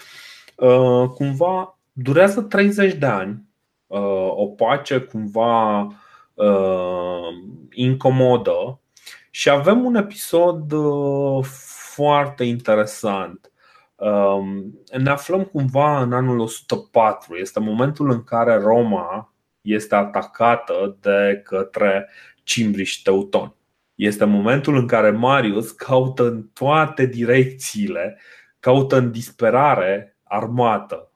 cumva 1.13 1.77
durează 1.91 2.41
30 2.41 2.93
de 2.93 3.05
ani 3.05 3.43
o 4.35 4.45
pace 4.45 4.99
cumva 4.99 5.81
uh, 5.81 5.91
incomodă 7.71 8.79
și 9.37 9.49
avem 9.49 9.85
un 9.85 9.95
episod 9.95 10.71
uh, 10.71 11.45
foarte 11.93 12.43
interesant. 12.43 13.51
Uh, 13.95 14.39
ne 14.97 15.09
aflăm 15.09 15.43
cumva 15.43 16.01
în 16.01 16.13
anul 16.13 16.39
104. 16.39 17.35
Este 17.35 17.59
momentul 17.59 18.09
în 18.11 18.23
care 18.23 18.57
Roma 18.57 19.33
este 19.61 19.95
atacată 19.95 20.97
de 21.01 21.41
către 21.43 22.09
cimbriși 22.43 23.01
teutoni. 23.01 23.55
Este 23.95 24.25
momentul 24.25 24.75
în 24.75 24.87
care 24.87 25.09
Marius 25.11 25.71
caută 25.71 26.23
în 26.23 26.43
toate 26.53 27.05
direcțiile, 27.05 28.19
caută 28.59 28.97
în 28.97 29.11
disperare 29.11 30.17
armată 30.23 31.06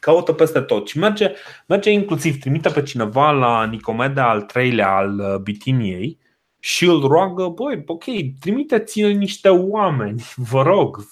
caută 0.00 0.32
peste 0.32 0.60
tot 0.60 0.88
și 0.88 0.98
merge, 0.98 1.32
merge 1.66 1.90
inclusiv, 1.90 2.40
trimite 2.40 2.68
pe 2.68 2.82
cineva 2.82 3.30
la 3.30 3.64
Nicomeda 3.64 4.28
al 4.28 4.42
treilea 4.42 4.90
al 4.90 5.18
uh, 5.18 5.36
Bitiniei 5.36 6.18
și 6.58 6.84
îl 6.84 7.00
roagă, 7.00 7.48
băi, 7.48 7.82
ok, 7.86 8.04
trimiteți-ne 8.40 9.08
niște 9.08 9.48
oameni, 9.48 10.22
vă 10.50 10.62
rog, 10.62 11.04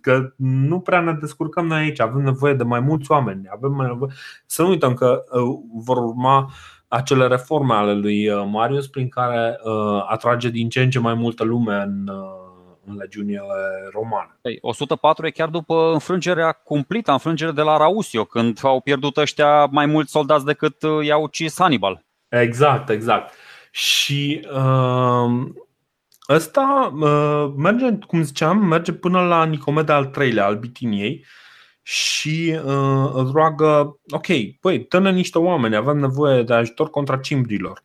că 0.00 0.32
nu 0.36 0.80
prea 0.80 1.00
ne 1.00 1.12
descurcăm 1.12 1.66
noi 1.66 1.78
aici, 1.78 2.00
avem 2.00 2.22
nevoie 2.22 2.54
de 2.54 2.64
mai 2.64 2.80
mulți 2.80 3.10
oameni. 3.10 3.48
Avem 3.52 3.72
nevoie... 3.72 4.12
Să 4.46 4.62
nu 4.62 4.68
uităm 4.68 4.94
că 4.94 5.24
uh, 5.30 5.58
vor 5.74 5.96
urma 5.96 6.50
acele 6.88 7.26
reforme 7.26 7.74
ale 7.74 7.94
lui 7.94 8.28
uh, 8.28 8.48
Marius 8.50 8.86
prin 8.86 9.08
care 9.08 9.58
atrage 10.08 10.48
din 10.48 10.68
ce 10.68 10.82
în 10.82 10.90
ce 10.90 10.98
mai 10.98 11.14
multă 11.14 11.44
lume 11.44 11.74
în 11.74 12.10
în 12.88 12.96
legiunile 12.96 13.40
romane. 13.92 14.38
104 14.60 15.26
e 15.26 15.30
chiar 15.30 15.48
după 15.48 15.90
înfrângerea 15.92 16.52
cumplită, 16.52 17.12
înfrângerea 17.12 17.52
de 17.52 17.62
la 17.62 17.76
Rausio, 17.76 18.24
când 18.24 18.58
au 18.62 18.80
pierdut 18.80 19.16
ăștia 19.16 19.64
mai 19.64 19.86
mulți 19.86 20.10
soldați 20.10 20.44
decât 20.44 20.82
uh, 20.82 21.06
i-au 21.06 21.22
ucis 21.22 21.54
Hannibal. 21.58 22.04
Exact, 22.28 22.88
exact. 22.88 23.34
Și 23.70 24.46
uh, 24.52 25.46
ăsta 26.28 26.92
uh, 27.00 27.52
merge, 27.56 27.98
cum 28.06 28.22
ziceam, 28.22 28.58
merge 28.58 28.92
până 28.92 29.20
la 29.20 29.44
Nicomeda 29.44 29.94
al 29.94 30.06
treilea, 30.06 30.44
al 30.44 30.56
Bitiniei, 30.56 31.24
și 31.82 32.58
uh, 32.64 33.10
îl 33.12 33.30
roagă, 33.32 34.00
ok, 34.10 34.26
păi, 34.60 34.84
tână 34.84 35.10
niște 35.10 35.38
oameni, 35.38 35.76
avem 35.76 35.96
nevoie 35.96 36.42
de 36.42 36.54
ajutor 36.54 36.90
contra 36.90 37.16
cimbrilor. 37.16 37.84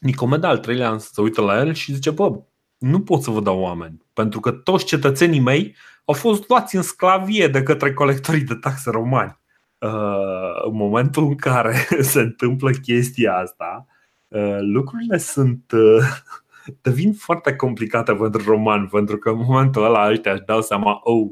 Nicomeda 0.00 0.48
al 0.48 0.58
treilea 0.58 0.98
se 0.98 1.20
uită 1.20 1.40
la 1.40 1.58
el 1.58 1.74
și 1.74 1.92
zice, 1.92 2.10
bă, 2.10 2.30
nu 2.78 3.00
pot 3.02 3.22
să 3.22 3.30
vă 3.30 3.40
dau 3.40 3.60
oameni, 3.60 4.02
pentru 4.12 4.40
că 4.40 4.50
toți 4.50 4.84
cetățenii 4.84 5.40
mei 5.40 5.76
au 6.04 6.14
fost 6.14 6.48
luați 6.48 6.76
în 6.76 6.82
sclavie 6.82 7.48
de 7.48 7.62
către 7.62 7.92
colectorii 7.92 8.44
de 8.44 8.54
taxe 8.54 8.90
romani. 8.90 9.38
Uh, 9.78 10.64
în 10.64 10.76
momentul 10.76 11.24
în 11.24 11.36
care 11.36 11.86
se 12.00 12.20
întâmplă 12.20 12.70
chestia 12.70 13.36
asta, 13.36 13.86
uh, 14.28 14.56
lucrurile 14.60 15.18
sunt 15.18 15.72
uh, 15.72 16.04
devin 16.82 17.12
foarte 17.12 17.56
complicate 17.56 18.14
pentru 18.14 18.42
romani, 18.42 18.86
pentru 18.86 19.16
că 19.16 19.30
în 19.30 19.44
momentul 19.48 19.84
ăla 19.84 20.10
ăștia 20.10 20.32
își 20.32 20.44
dau 20.46 20.62
seama, 20.62 21.00
oh, 21.02 21.28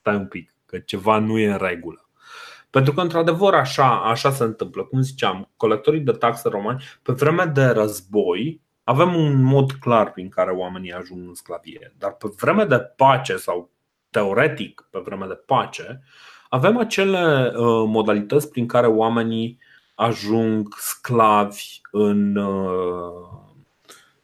stai 0.00 0.16
un 0.16 0.26
pic, 0.26 0.54
că 0.66 0.78
ceva 0.78 1.18
nu 1.18 1.38
e 1.38 1.50
în 1.50 1.58
regulă. 1.58 2.04
Pentru 2.70 2.92
că, 2.92 3.00
într-adevăr, 3.00 3.54
așa, 3.54 4.02
așa 4.02 4.30
se 4.30 4.44
întâmplă. 4.44 4.84
Cum 4.84 5.00
ziceam, 5.00 5.50
colectorii 5.56 6.00
de 6.00 6.12
taxe 6.12 6.48
romani, 6.48 6.82
pe 7.02 7.12
vremea 7.12 7.46
de 7.46 7.64
război, 7.64 8.60
avem 8.90 9.14
un 9.14 9.42
mod 9.42 9.72
clar 9.72 10.12
prin 10.12 10.28
care 10.28 10.50
oamenii 10.50 10.92
ajung 10.92 11.28
în 11.28 11.34
sclavie. 11.34 11.94
Dar 11.98 12.12
pe 12.12 12.28
vreme 12.40 12.64
de 12.64 12.78
pace 12.78 13.36
sau 13.36 13.70
teoretic 14.10 14.88
pe 14.90 14.98
vreme 14.98 15.26
de 15.26 15.34
pace, 15.34 16.02
avem 16.48 16.76
acele 16.76 17.46
uh, 17.46 17.84
modalități 17.86 18.50
prin 18.50 18.66
care 18.66 18.86
oamenii 18.86 19.58
ajung 19.94 20.74
sclavi 20.78 21.80
în, 21.90 22.36
uh, 22.36 23.28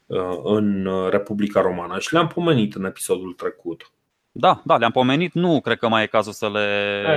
uh, 0.06 0.40
în 0.44 0.88
Republica 1.10 1.60
Romană 1.60 1.98
și 1.98 2.12
le-am 2.12 2.26
pomenit 2.26 2.74
în 2.74 2.84
episodul 2.84 3.32
trecut. 3.32 3.92
Da, 4.38 4.60
da, 4.64 4.76
le-am 4.76 4.90
pomenit, 4.90 5.32
nu 5.32 5.60
cred 5.60 5.78
că 5.78 5.88
mai 5.88 6.02
e 6.02 6.06
cazul 6.06 6.32
să 6.32 6.50
le 6.52 6.66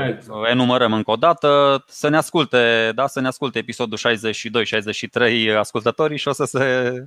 exact. 0.09 0.49
enumerăm 0.49 0.93
încă 0.93 1.11
o 1.11 1.15
dată. 1.15 1.83
Să 1.87 2.09
ne 2.09 2.17
asculte, 2.17 2.91
da, 2.95 3.07
să 3.07 3.19
ne 3.19 3.27
asculte 3.27 3.59
episodul 3.59 3.97
62-63 3.97 5.57
ascultătorii 5.57 6.17
și 6.17 6.27
o 6.27 6.31
să 6.31 6.43
se 6.43 6.59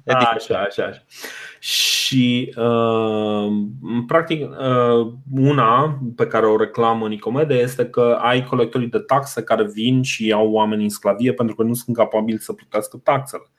edifice. 0.04 0.54
Așa, 0.54 0.58
așa, 0.58 0.84
așa. 0.84 1.02
Și 1.58 2.54
uh, 2.56 3.46
practic 4.06 4.40
uh, 4.50 5.12
una 5.36 5.98
pe 6.16 6.26
care 6.26 6.46
o 6.46 6.56
reclamă 6.56 7.08
Nicomede 7.08 7.54
este 7.54 7.86
că 7.86 8.18
ai 8.20 8.44
colectorii 8.44 8.88
de 8.88 8.98
taxe 8.98 9.42
care 9.42 9.64
vin 9.64 10.02
și 10.02 10.26
iau 10.26 10.50
oameni 10.50 10.82
în 10.82 10.88
sclavie 10.88 11.32
pentru 11.32 11.54
că 11.54 11.62
nu 11.62 11.74
sunt 11.74 11.96
capabili 11.96 12.38
să 12.38 12.52
plătească 12.52 13.00
taxele. 13.02 13.50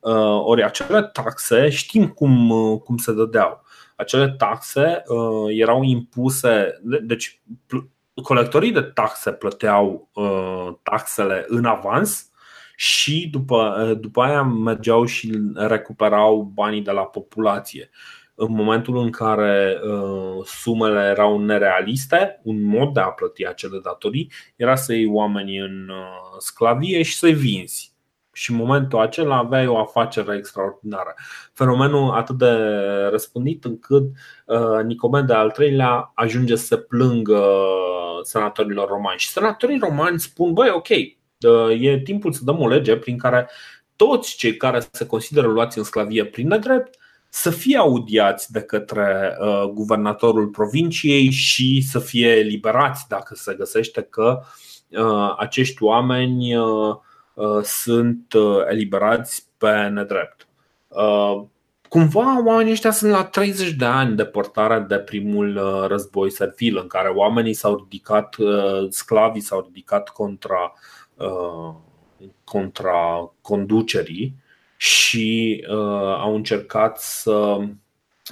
Uh, 0.00 0.40
ori 0.44 0.62
acele 0.62 1.02
taxe 1.02 1.68
știm 1.68 2.08
cum, 2.08 2.50
uh, 2.50 2.80
cum 2.80 2.96
se 2.96 3.12
dădeau 3.12 3.63
acele 3.96 4.30
taxe 4.30 5.02
uh, 5.06 5.46
erau 5.48 5.82
impuse, 5.82 6.80
deci 7.02 7.42
colectorii 8.22 8.72
de 8.72 8.80
taxe 8.80 9.32
plăteau 9.32 10.10
uh, 10.14 10.68
taxele 10.82 11.44
în 11.48 11.64
avans 11.64 12.30
și 12.76 13.28
după, 13.30 13.86
uh, 13.88 13.98
după 14.00 14.22
aia 14.22 14.42
mergeau 14.42 15.04
și 15.04 15.40
recuperau 15.54 16.50
banii 16.54 16.82
de 16.82 16.90
la 16.90 17.04
populație. 17.04 17.90
în 18.36 18.52
momentul 18.52 18.96
în 18.96 19.10
care 19.10 19.80
uh, 19.84 20.44
sumele 20.44 21.00
erau 21.00 21.38
nerealiste, 21.38 22.40
un 22.42 22.62
mod 22.62 22.92
de 22.92 23.00
a 23.00 23.08
plăti 23.08 23.46
acele 23.46 23.78
datorii 23.82 24.32
era 24.56 24.74
să 24.74 24.92
iei 24.92 25.06
oamenii 25.06 25.58
în 25.58 25.88
uh, 25.88 26.36
sclavie 26.38 27.02
și 27.02 27.16
să-i 27.16 27.34
vinzi. 27.34 27.93
Și 28.34 28.50
în 28.50 28.56
momentul 28.56 28.98
acela 28.98 29.36
aveai 29.36 29.66
o 29.66 29.78
afacere 29.78 30.36
extraordinară. 30.36 31.14
Fenomenul 31.52 32.10
atât 32.10 32.38
de 32.38 32.52
răspândit 33.10 33.64
încât 33.64 34.02
uh, 34.46 34.84
Nicomede 34.84 35.32
al 35.32 35.50
treilea 35.50 36.12
ajunge 36.14 36.56
să 36.56 36.76
plângă 36.76 37.42
senatorilor 38.22 38.88
romani. 38.88 39.18
Și 39.18 39.28
senatorii 39.28 39.78
romani 39.78 40.20
spun, 40.20 40.52
băi, 40.52 40.70
ok, 40.70 40.88
e 41.80 41.98
timpul 42.04 42.32
să 42.32 42.44
dăm 42.44 42.60
o 42.60 42.68
lege 42.68 42.96
prin 42.96 43.18
care 43.18 43.50
toți 43.96 44.36
cei 44.36 44.56
care 44.56 44.82
se 44.90 45.06
consideră 45.06 45.46
luați 45.46 45.78
în 45.78 45.84
sclavie 45.84 46.24
prin 46.24 46.48
nedrept 46.48 46.98
să 47.28 47.50
fie 47.50 47.76
audiați 47.76 48.52
de 48.52 48.60
către 48.60 49.36
uh, 49.40 49.62
guvernatorul 49.62 50.46
provinciei 50.46 51.30
și 51.30 51.82
să 51.90 51.98
fie 51.98 52.28
eliberați 52.28 53.08
dacă 53.08 53.34
se 53.34 53.54
găsește 53.54 54.02
că 54.02 54.40
uh, 54.88 55.34
acești 55.38 55.82
oameni 55.82 56.56
uh, 56.56 56.64
uh, 56.64 56.96
sunt 57.62 58.32
uh, 58.32 58.64
eliberați 58.68 59.46
pe 59.58 59.88
nedrept. 59.88 60.46
Uh, 60.88 61.42
cumva 61.88 62.44
oamenii 62.44 62.72
ăștia 62.72 62.90
sunt 62.90 63.10
la 63.10 63.24
30 63.24 63.70
de 63.70 63.84
ani 63.84 64.16
de 64.16 64.24
portare 64.24 64.78
de 64.78 64.98
primul 64.98 65.56
uh, 65.56 65.86
război 65.86 66.30
servil 66.30 66.78
în 66.78 66.86
care 66.86 67.08
oamenii 67.08 67.54
s-au 67.54 67.76
ridicat, 67.76 68.36
uh, 68.36 68.86
sclavii 68.88 69.40
s-au 69.40 69.60
ridicat 69.60 70.08
contra, 70.08 70.72
uh, 71.14 71.74
contra 72.44 73.32
conducerii 73.40 74.34
și 74.76 75.64
uh, 75.68 76.16
au 76.18 76.34
încercat 76.34 76.98
să 77.00 77.58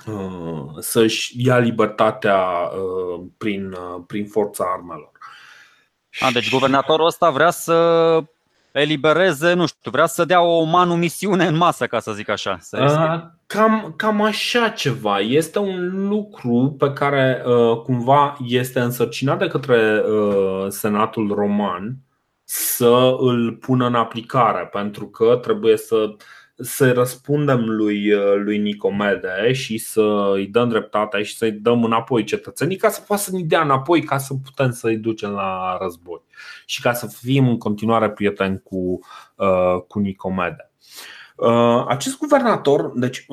uh, 0.07 0.65
să-și 0.79 1.47
ia 1.47 1.59
libertatea 1.59 2.39
uh, 2.39 3.25
prin, 3.39 3.73
uh, 3.73 4.03
prin 4.07 4.27
forța 4.27 4.65
armelor. 4.77 5.11
A, 6.21 6.31
deci 6.31 6.51
guvernatorul 6.51 7.07
ăsta 7.07 7.31
vrea 7.31 7.51
să 7.51 7.75
elibereze, 8.73 9.53
nu 9.53 9.67
știu, 9.67 9.91
vrea 9.91 10.07
să 10.07 10.25
dea 10.25 10.43
o 10.43 10.63
manumisiune 10.63 11.47
în 11.47 11.57
masă, 11.57 11.87
ca 11.87 12.01
să 12.01 12.13
zic 12.13 12.29
așa. 12.29 12.57
Să 12.61 12.79
uh, 12.83 13.31
cam, 13.47 13.95
cam 13.97 14.23
așa 14.23 14.69
ceva. 14.69 15.19
Este 15.19 15.59
un 15.59 16.09
lucru 16.09 16.75
pe 16.79 16.93
care 16.93 17.43
uh, 17.47 17.77
cumva 17.77 18.37
este 18.47 18.81
însărcinat 18.81 19.39
de 19.39 19.47
către 19.47 20.03
uh, 20.05 20.67
Senatul 20.69 21.33
Roman 21.35 21.97
să 22.45 23.17
îl 23.19 23.53
pună 23.53 23.87
în 23.87 23.95
aplicare, 23.95 24.69
pentru 24.73 25.07
că 25.07 25.39
trebuie 25.43 25.77
să 25.77 26.15
să 26.55 26.93
răspundem 26.93 27.65
lui, 27.65 28.13
lui 28.37 28.59
Nicomede 28.59 29.53
și 29.53 29.79
să 29.79 30.31
îi 30.35 30.47
dăm 30.47 30.69
dreptate 30.69 31.23
și 31.23 31.37
să-i 31.37 31.53
dăm 31.53 31.85
înapoi 31.85 32.25
cetățenii 32.25 32.77
ca 32.77 32.89
să 32.89 33.01
poată 33.07 33.23
să 33.23 33.31
ne 33.33 33.43
dea 33.43 33.61
înapoi 33.61 34.03
ca 34.03 34.19
să 34.19 34.35
putem 34.45 34.71
să-i 34.71 34.97
ducem 34.97 35.31
la 35.31 35.79
război 35.81 36.21
și 36.67 36.81
ca 36.81 36.93
să 36.93 37.07
fim 37.07 37.49
în 37.49 37.59
continuare 37.59 38.11
prieteni 38.11 38.61
cu, 38.63 39.01
cu 39.89 39.99
Nicomede. 39.99 40.71
Acest 41.89 42.19
guvernator, 42.19 42.93
deci 42.95 43.27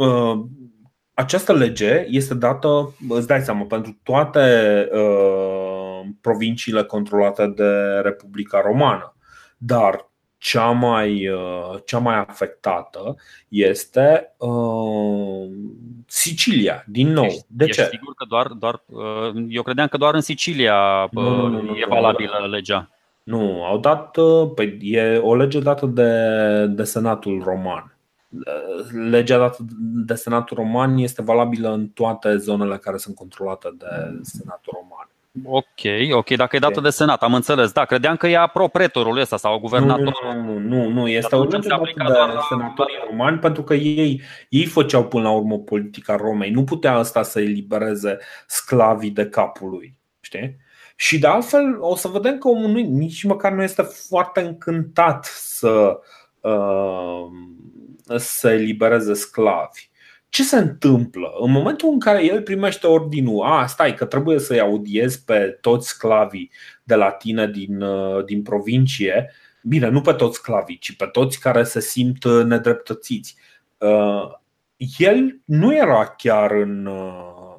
această 1.13 1.53
lege 1.53 2.05
este 2.09 2.33
dată, 2.33 2.95
îți 3.09 3.27
dai 3.27 3.41
seama, 3.41 3.65
pentru 3.65 3.99
toate 4.03 4.87
provinciile 6.21 6.83
controlate 6.83 7.47
de 7.47 7.99
Republica 8.03 8.61
Romană. 8.61 9.15
Dar 9.57 10.08
cea 10.39 10.69
mai, 10.69 11.29
uh, 11.29 11.79
cea 11.85 11.97
mai 11.97 12.15
afectată 12.15 13.15
este 13.47 14.35
uh, 14.37 15.49
Sicilia, 16.05 16.83
din 16.87 17.11
nou. 17.11 17.45
De 17.47 17.65
Ești 17.65 17.81
ce? 17.81 17.87
sigur 17.91 18.13
că 18.13 18.25
doar, 18.29 18.47
doar, 18.47 18.81
uh, 18.85 19.45
eu 19.49 19.61
credeam 19.61 19.87
că 19.87 19.97
doar 19.97 20.13
în 20.13 20.21
Sicilia 20.21 21.03
uh, 21.03 21.23
nu, 21.23 21.47
nu, 21.47 21.61
nu, 21.61 21.75
e 21.75 21.85
valabilă 21.89 22.37
nu, 22.39 22.47
legea. 22.47 22.89
Nu, 23.23 23.63
au 23.65 23.77
dat, 23.77 24.17
uh, 24.17 24.51
păi 24.55 24.77
e 24.81 25.17
o 25.17 25.35
lege 25.35 25.59
dată 25.59 25.85
de, 25.85 26.65
de 26.67 26.83
Senatul 26.83 27.41
Roman. 27.43 27.93
Legea 29.09 29.37
dată 29.37 29.65
de 29.79 30.13
Senatul 30.13 30.57
Roman 30.57 30.97
este 30.97 31.21
valabilă 31.21 31.73
în 31.73 31.87
toate 31.87 32.37
zonele 32.37 32.77
care 32.77 32.97
sunt 32.97 33.15
controlate 33.15 33.75
de 33.77 34.19
Senatul 34.21 34.73
Roman. 34.73 35.09
Ok, 35.43 35.81
ok, 36.11 36.29
dacă 36.29 36.55
e 36.55 36.59
dată 36.59 36.81
de 36.81 36.89
Senat, 36.89 37.23
am 37.23 37.33
înțeles. 37.33 37.71
Da, 37.71 37.85
credeam 37.85 38.15
că 38.15 38.27
e 38.27 38.37
propretorul 38.53 39.17
ăsta 39.17 39.37
sau 39.37 39.59
guvernatorul. 39.59 40.33
Nu, 40.35 40.41
nu, 40.41 40.59
nu, 40.59 40.87
nu, 40.87 41.07
este 41.07 41.35
o 41.35 41.43
lege 41.43 41.67
dată 41.67 41.91
de 42.33 42.39
senatorii 42.49 42.97
romani 43.09 43.39
pentru 43.39 43.63
că 43.63 43.73
ei, 43.73 44.21
ei 44.49 44.65
făceau 44.65 45.07
până 45.07 45.23
la 45.23 45.31
urmă 45.31 45.59
politica 45.59 46.15
Romei. 46.15 46.51
Nu 46.51 46.63
putea 46.63 46.93
asta 46.93 47.23
să 47.23 47.39
elibereze 47.39 48.17
sclavii 48.47 49.09
de 49.09 49.25
capul 49.25 49.69
lui. 49.69 49.97
Știi? 50.19 50.57
Și 50.95 51.19
de 51.19 51.27
altfel 51.27 51.77
o 51.79 51.95
să 51.95 52.07
vedem 52.07 52.37
că 52.37 52.47
omul 52.47 52.69
nu, 52.69 52.79
nici 52.79 53.23
măcar 53.23 53.51
nu 53.51 53.63
este 53.63 53.81
foarte 53.81 54.41
încântat 54.41 55.25
să, 55.25 55.99
uh, 56.41 57.27
să 58.17 58.51
elibereze 58.51 59.13
sclavi 59.13 59.89
ce 60.29 60.43
se 60.43 60.57
întâmplă? 60.57 61.31
În 61.39 61.51
momentul 61.51 61.89
în 61.89 61.99
care 61.99 62.23
el 62.23 62.41
primește 62.41 62.87
ordinul, 62.87 63.43
a, 63.43 63.65
stai 63.65 63.93
că 63.93 64.05
trebuie 64.05 64.39
să-i 64.39 64.59
audiez 64.59 65.17
pe 65.17 65.57
toți 65.61 65.87
sclavii 65.87 66.51
de 66.83 66.95
la 66.95 67.11
tine 67.11 67.47
din, 67.47 67.81
uh, 67.81 68.25
din 68.25 68.41
provincie, 68.41 69.31
bine, 69.63 69.87
nu 69.89 70.01
pe 70.01 70.13
toți 70.13 70.37
sclavii, 70.37 70.77
ci 70.77 70.95
pe 70.95 71.05
toți 71.05 71.39
care 71.39 71.63
se 71.63 71.79
simt 71.79 72.23
uh, 72.23 72.43
nedreptățiți. 72.43 73.35
Uh, 73.77 74.37
el 74.97 75.39
nu 75.45 75.75
era 75.75 76.05
chiar 76.05 76.51
în, 76.51 76.89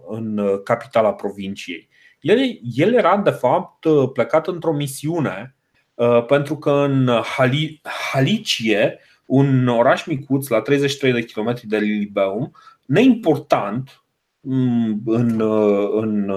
în 0.08 0.40
capitala 0.64 1.14
provinciei. 1.14 1.88
El, 2.20 2.38
el 2.74 2.94
era, 2.94 3.16
de 3.16 3.30
fapt, 3.30 3.86
plecat 4.12 4.46
într-o 4.46 4.72
misiune 4.72 5.54
pentru 6.26 6.58
că 6.58 6.70
în 6.70 7.10
Halicie 8.12 8.98
un 9.30 9.68
oraș 9.68 10.06
micuț 10.06 10.48
la 10.48 10.60
33 10.60 11.12
de 11.12 11.24
km 11.24 11.54
de 11.62 11.78
Libeum, 11.78 12.52
neimportant 12.86 14.02
mm, 14.40 15.02
în, 15.06 15.40
în 15.92 16.32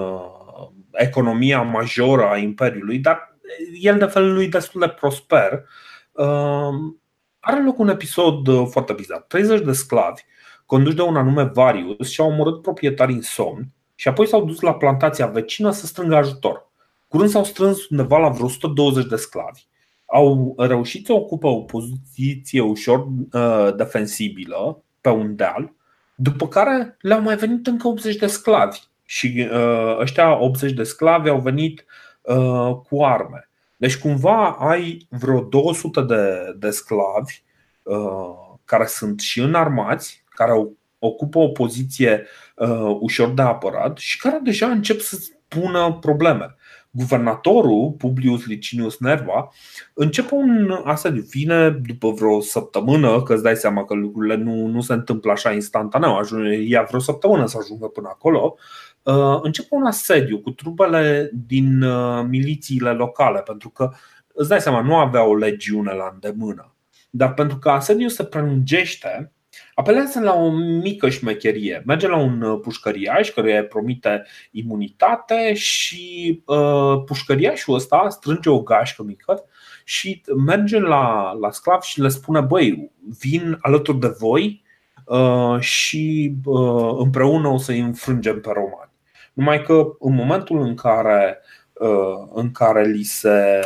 economia 0.92 1.62
majoră 1.62 2.28
a 2.28 2.36
Imperiului, 2.36 2.98
dar 2.98 3.36
el 3.80 3.98
de 3.98 4.04
fel 4.04 4.32
lui 4.32 4.48
destul 4.48 4.80
de 4.80 4.88
prosper. 4.88 5.64
Um, 6.12 7.00
are 7.40 7.62
loc 7.64 7.78
un 7.78 7.88
episod 7.88 8.68
foarte 8.70 8.92
bizar. 8.92 9.24
30 9.28 9.60
de 9.60 9.72
sclavi 9.72 10.22
conduși 10.66 10.96
de 10.96 11.02
un 11.02 11.16
anume 11.16 11.42
Varius 11.42 12.10
și-au 12.10 12.28
omorât 12.28 12.62
proprietarii 12.62 13.14
în 13.14 13.22
somn 13.22 13.68
și 13.94 14.08
apoi 14.08 14.26
s-au 14.26 14.44
dus 14.44 14.60
la 14.60 14.74
plantația 14.74 15.26
vecină 15.26 15.70
să 15.70 15.86
strângă 15.86 16.16
ajutor. 16.16 16.70
Curând 17.08 17.30
s-au 17.30 17.44
strâns 17.44 17.88
undeva 17.88 18.18
la 18.18 18.28
vreo 18.28 18.44
120 18.44 19.06
de 19.06 19.16
sclavi 19.16 19.66
au 20.14 20.54
reușit 20.58 21.06
să 21.06 21.12
ocupe 21.12 21.46
o 21.46 21.60
poziție 21.60 22.60
ușor 22.60 23.06
uh, 23.32 23.74
defensibilă 23.76 24.82
pe 25.00 25.08
un 25.08 25.36
deal, 25.36 25.72
după 26.14 26.48
care 26.48 26.96
le-au 27.00 27.20
mai 27.20 27.36
venit 27.36 27.66
încă 27.66 27.88
80 27.88 28.16
de 28.16 28.26
sclavi 28.26 28.78
și 29.04 29.48
uh, 29.52 29.98
ăștia 29.98 30.38
80 30.38 30.72
de 30.72 30.82
sclavi 30.82 31.28
au 31.28 31.40
venit 31.40 31.84
uh, 32.22 32.74
cu 32.88 33.04
arme. 33.04 33.48
Deci 33.76 33.98
cumva 33.98 34.50
ai 34.50 35.06
vreo 35.10 35.40
200 35.40 36.00
de, 36.00 36.54
de 36.58 36.70
sclavi 36.70 37.42
uh, 37.82 38.56
care 38.64 38.86
sunt 38.86 39.20
și 39.20 39.40
înarmați, 39.40 40.24
care 40.28 40.52
ocupă 40.98 41.38
o 41.38 41.48
poziție 41.48 42.26
uh, 42.56 42.96
ușor 43.00 43.30
de 43.30 43.42
apărat 43.42 43.98
și 43.98 44.18
care 44.18 44.38
deja 44.42 44.66
încep 44.66 45.00
să 45.00 45.16
pună 45.48 45.98
probleme 46.00 46.56
guvernatorul 46.96 47.90
Publius 47.98 48.46
Licinius 48.46 48.98
Nerva 48.98 49.48
începe 49.94 50.34
un 50.34 50.80
asediu. 50.84 51.22
Vine 51.30 51.70
după 51.70 52.10
vreo 52.10 52.40
săptămână, 52.40 53.22
că 53.22 53.32
îți 53.32 53.42
dai 53.42 53.56
seama 53.56 53.84
că 53.84 53.94
lucrurile 53.94 54.36
nu, 54.36 54.66
nu 54.66 54.80
se 54.80 54.92
întâmplă 54.92 55.30
așa 55.30 55.52
instantaneu, 55.52 56.16
ajunge, 56.16 56.52
ia 56.54 56.82
vreo 56.82 57.00
săptămână 57.00 57.46
să 57.46 57.58
ajungă 57.60 57.86
până 57.86 58.08
acolo. 58.10 58.56
Uh, 59.02 59.38
începe 59.42 59.68
un 59.70 59.84
asediu 59.84 60.38
cu 60.38 60.50
trupele 60.50 61.30
din 61.46 61.82
uh, 61.82 62.24
milițiile 62.28 62.90
locale, 62.90 63.40
pentru 63.40 63.68
că 63.68 63.90
îți 64.34 64.48
dai 64.48 64.60
seama, 64.60 64.80
nu 64.80 64.96
avea 64.96 65.24
o 65.24 65.36
legiune 65.36 65.92
la 65.92 66.10
îndemână. 66.12 66.74
Dar 67.10 67.34
pentru 67.34 67.58
că 67.58 67.70
asediul 67.70 68.08
se 68.08 68.24
prelungește, 68.24 69.32
apelează 69.74 70.20
la 70.20 70.34
o 70.34 70.50
mică 70.82 71.08
șmecherie. 71.08 71.82
Merge 71.86 72.08
la 72.08 72.16
un 72.16 72.42
uh, 72.42 72.60
pușcăriaș 72.62 73.30
care 73.30 73.58
îi 73.58 73.66
promite 73.66 74.24
imunitate 74.50 75.54
și 75.54 76.42
uh, 76.46 77.02
pușcăriașul 77.06 77.74
ăsta 77.74 78.08
strânge 78.08 78.50
o 78.50 78.62
gașcă 78.62 79.02
mică 79.02 79.44
și 79.84 80.22
merge 80.46 80.78
la, 80.78 81.32
la 81.32 81.50
sclav 81.50 81.80
și 81.80 82.00
le 82.00 82.08
spune 82.08 82.40
Băi, 82.40 82.90
vin 83.18 83.58
alături 83.60 83.98
de 83.98 84.14
voi 84.18 84.62
uh, 85.04 85.60
și 85.60 86.34
uh, 86.44 86.94
împreună 86.98 87.48
o 87.48 87.58
să-i 87.58 87.80
înfrângem 87.80 88.40
pe 88.40 88.50
romani. 88.52 88.92
Numai 89.32 89.62
că 89.62 89.86
în 89.98 90.14
momentul 90.14 90.60
în 90.60 90.74
care, 90.74 91.38
uh, 91.72 92.28
în 92.32 92.50
care 92.50 92.84
li, 92.84 93.02
se, 93.02 93.60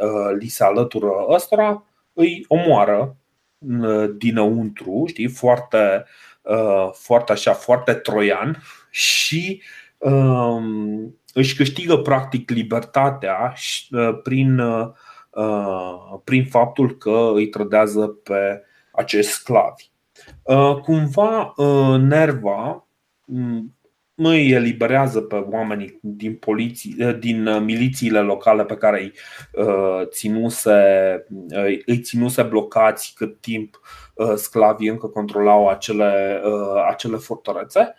uh, 0.00 0.36
li 0.38 0.48
se 0.48 0.64
alătură 0.64 1.10
ăstora, 1.28 1.84
îi 2.12 2.44
omoară 2.48 3.16
dinăuntru, 4.16 5.04
știi, 5.06 5.28
foarte, 5.28 6.04
foarte 6.92 7.32
așa, 7.32 7.52
foarte 7.52 7.92
troian 7.92 8.62
și 8.90 9.62
um, 9.98 11.18
își 11.34 11.56
câștigă 11.56 11.96
practic 11.96 12.50
libertatea 12.50 13.54
prin, 14.22 14.60
prin 16.24 16.44
faptul 16.44 16.96
că 16.96 17.30
îi 17.34 17.48
trădează 17.48 18.06
pe 18.06 18.62
acești 18.92 19.30
sclavi. 19.30 19.84
Cumva 20.82 21.54
Nerva 21.98 22.86
îi 24.14 24.50
eliberează 24.50 25.20
pe 25.20 25.34
oamenii 25.34 25.98
din, 26.02 26.34
poliții, 26.34 26.94
eh, 26.98 27.18
din 27.18 27.46
eh, 27.46 27.60
milițiile 27.60 28.20
locale 28.20 28.64
pe 28.64 28.76
care 28.76 29.00
îi 29.00 29.12
eh, 29.52 30.06
ținuse, 30.08 30.72
îi 31.86 32.00
ținuse 32.00 32.42
blocați 32.42 33.12
cât 33.16 33.40
timp 33.40 33.80
sclavii 34.34 34.88
încă 34.88 35.06
controlau 35.06 35.68
acele, 35.68 36.40
acele 36.88 37.16
fortărețe 37.16 37.94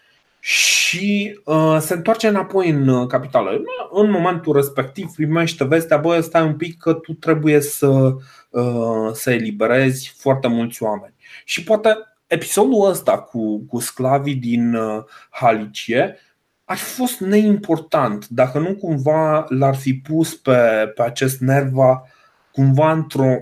și 0.46 1.40
uh, 1.44 1.78
se 1.80 1.94
întoarce 1.94 2.28
înapoi 2.28 2.70
în 2.70 3.08
capitală. 3.08 3.62
În 3.92 4.10
momentul 4.10 4.54
respectiv 4.54 5.08
primește 5.16 5.64
vestea, 5.64 5.98
băi, 5.98 6.24
stai 6.24 6.46
un 6.46 6.56
pic 6.56 6.78
că 6.78 6.94
tu 6.94 7.14
trebuie 7.14 7.62
să, 7.62 8.16
uh, 8.50 9.10
să 9.14 9.32
eliberezi 9.32 10.16
foarte 10.18 10.48
mulți 10.48 10.84
oameni. 10.84 11.14
Și 11.46 11.64
poate 11.64 11.90
episodul 12.36 12.90
ăsta 12.90 13.18
cu, 13.18 13.66
cu 13.66 13.80
sclavii 13.80 14.36
din 14.36 14.74
uh, 14.74 15.04
Halicie 15.30 16.20
ar 16.66 16.78
fi 16.78 16.94
fost 16.94 17.20
neimportant 17.20 18.28
dacă 18.28 18.60
nu 18.60 18.76
cumva 18.76 19.46
l-ar 19.50 19.76
fi 19.76 19.94
pus 19.94 20.36
pe, 20.36 20.92
pe 20.96 21.02
acest 21.02 21.40
nerva 21.40 22.04
cumva 22.52 22.92
într-o, 22.92 23.36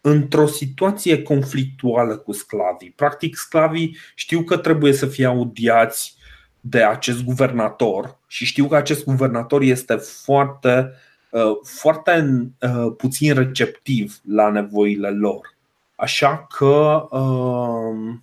într-o 0.00 0.46
situație 0.46 1.22
conflictuală 1.22 2.16
cu 2.16 2.32
sclavii. 2.32 2.90
Practic, 2.90 3.36
sclavii 3.36 3.96
știu 4.14 4.42
că 4.42 4.56
trebuie 4.56 4.92
să 4.92 5.06
fie 5.06 5.26
audiați 5.26 6.16
de 6.60 6.82
acest 6.82 7.24
guvernator 7.24 8.18
și 8.26 8.44
știu 8.44 8.66
că 8.66 8.76
acest 8.76 9.04
guvernator 9.04 9.62
este 9.62 9.94
foarte, 9.94 10.92
uh, 11.30 11.52
foarte 11.62 12.46
uh, 12.60 12.94
puțin 12.96 13.34
receptiv 13.34 14.20
la 14.28 14.50
nevoile 14.50 15.10
lor. 15.10 15.56
Așa 16.02 16.46
că 16.48 17.06
uh, 17.10 18.14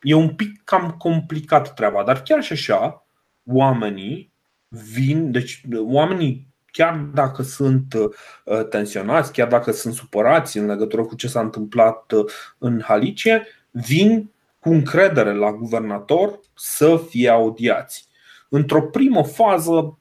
e 0.00 0.14
un 0.14 0.28
pic 0.28 0.64
cam 0.64 0.94
complicat 0.98 1.74
treaba, 1.74 2.02
dar 2.02 2.22
chiar 2.22 2.42
și 2.42 2.52
așa, 2.52 3.06
oamenii 3.46 4.32
vin, 4.68 5.30
deci 5.30 5.60
oamenii 5.78 6.46
chiar 6.70 6.96
dacă 6.96 7.42
sunt 7.42 7.94
uh, 7.94 8.68
tensionați, 8.68 9.32
chiar 9.32 9.48
dacă 9.48 9.72
sunt 9.72 9.94
supărați 9.94 10.58
în 10.58 10.66
legătură 10.66 11.02
cu 11.02 11.14
ce 11.14 11.28
s-a 11.28 11.40
întâmplat 11.40 12.12
uh, 12.12 12.24
în 12.58 12.82
Halicie, 12.84 13.46
vin 13.70 14.30
cu 14.58 14.68
încredere 14.68 15.34
la 15.34 15.52
guvernator 15.52 16.40
să 16.54 17.04
fie 17.08 17.28
audiați. 17.28 18.08
Într-o 18.48 18.82
primă 18.82 19.24
fază, 19.24 19.98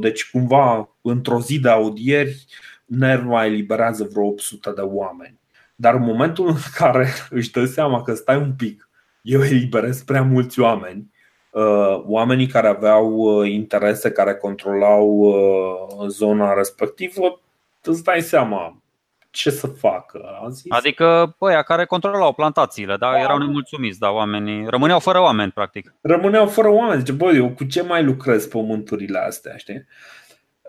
deci 0.00 0.30
cumva 0.30 0.96
într-o 1.00 1.40
zi 1.40 1.60
de 1.60 1.68
audieri, 1.68 2.44
Nerva 2.84 3.46
eliberează 3.46 4.08
vreo 4.12 4.26
800 4.26 4.72
de 4.74 4.80
oameni. 4.80 5.37
Dar 5.80 5.94
în 5.94 6.02
momentul 6.02 6.48
în 6.48 6.56
care 6.80 7.08
își 7.30 7.50
dă 7.50 7.64
seama 7.64 8.02
că 8.02 8.14
stai 8.14 8.36
un 8.36 8.52
pic, 8.56 8.88
eu 9.22 9.42
eliberez 9.44 10.02
prea 10.02 10.22
mulți 10.22 10.60
oameni, 10.60 11.12
uh, 11.50 12.02
oamenii 12.06 12.46
care 12.46 12.68
aveau 12.68 13.12
uh, 13.12 13.50
interese, 13.50 14.10
care 14.10 14.34
controlau 14.34 15.08
uh, 15.08 16.08
zona 16.08 16.54
respectivă, 16.54 17.40
îți 17.82 18.04
dai 18.04 18.20
seama 18.20 18.82
ce 19.30 19.50
să 19.50 19.66
facă. 19.66 20.48
Zis. 20.50 20.70
Adică 20.72 21.36
ăia 21.40 21.62
care 21.62 21.84
controlau 21.84 22.32
plantațiile, 22.32 22.96
da? 22.96 23.10
da? 23.10 23.20
erau 23.20 23.38
nemulțumiți, 23.38 23.98
da, 23.98 24.10
oamenii 24.10 24.66
rămâneau 24.68 24.98
fără 24.98 25.20
oameni, 25.20 25.50
practic. 25.50 25.94
Rămâneau 26.00 26.46
fără 26.46 26.68
oameni. 26.68 26.98
Zice, 26.98 27.12
băi, 27.12 27.36
eu 27.36 27.50
cu 27.50 27.64
ce 27.64 27.82
mai 27.82 28.04
lucrez 28.04 28.46
pământurile 28.46 29.18
astea, 29.18 29.56
știi? 29.56 29.86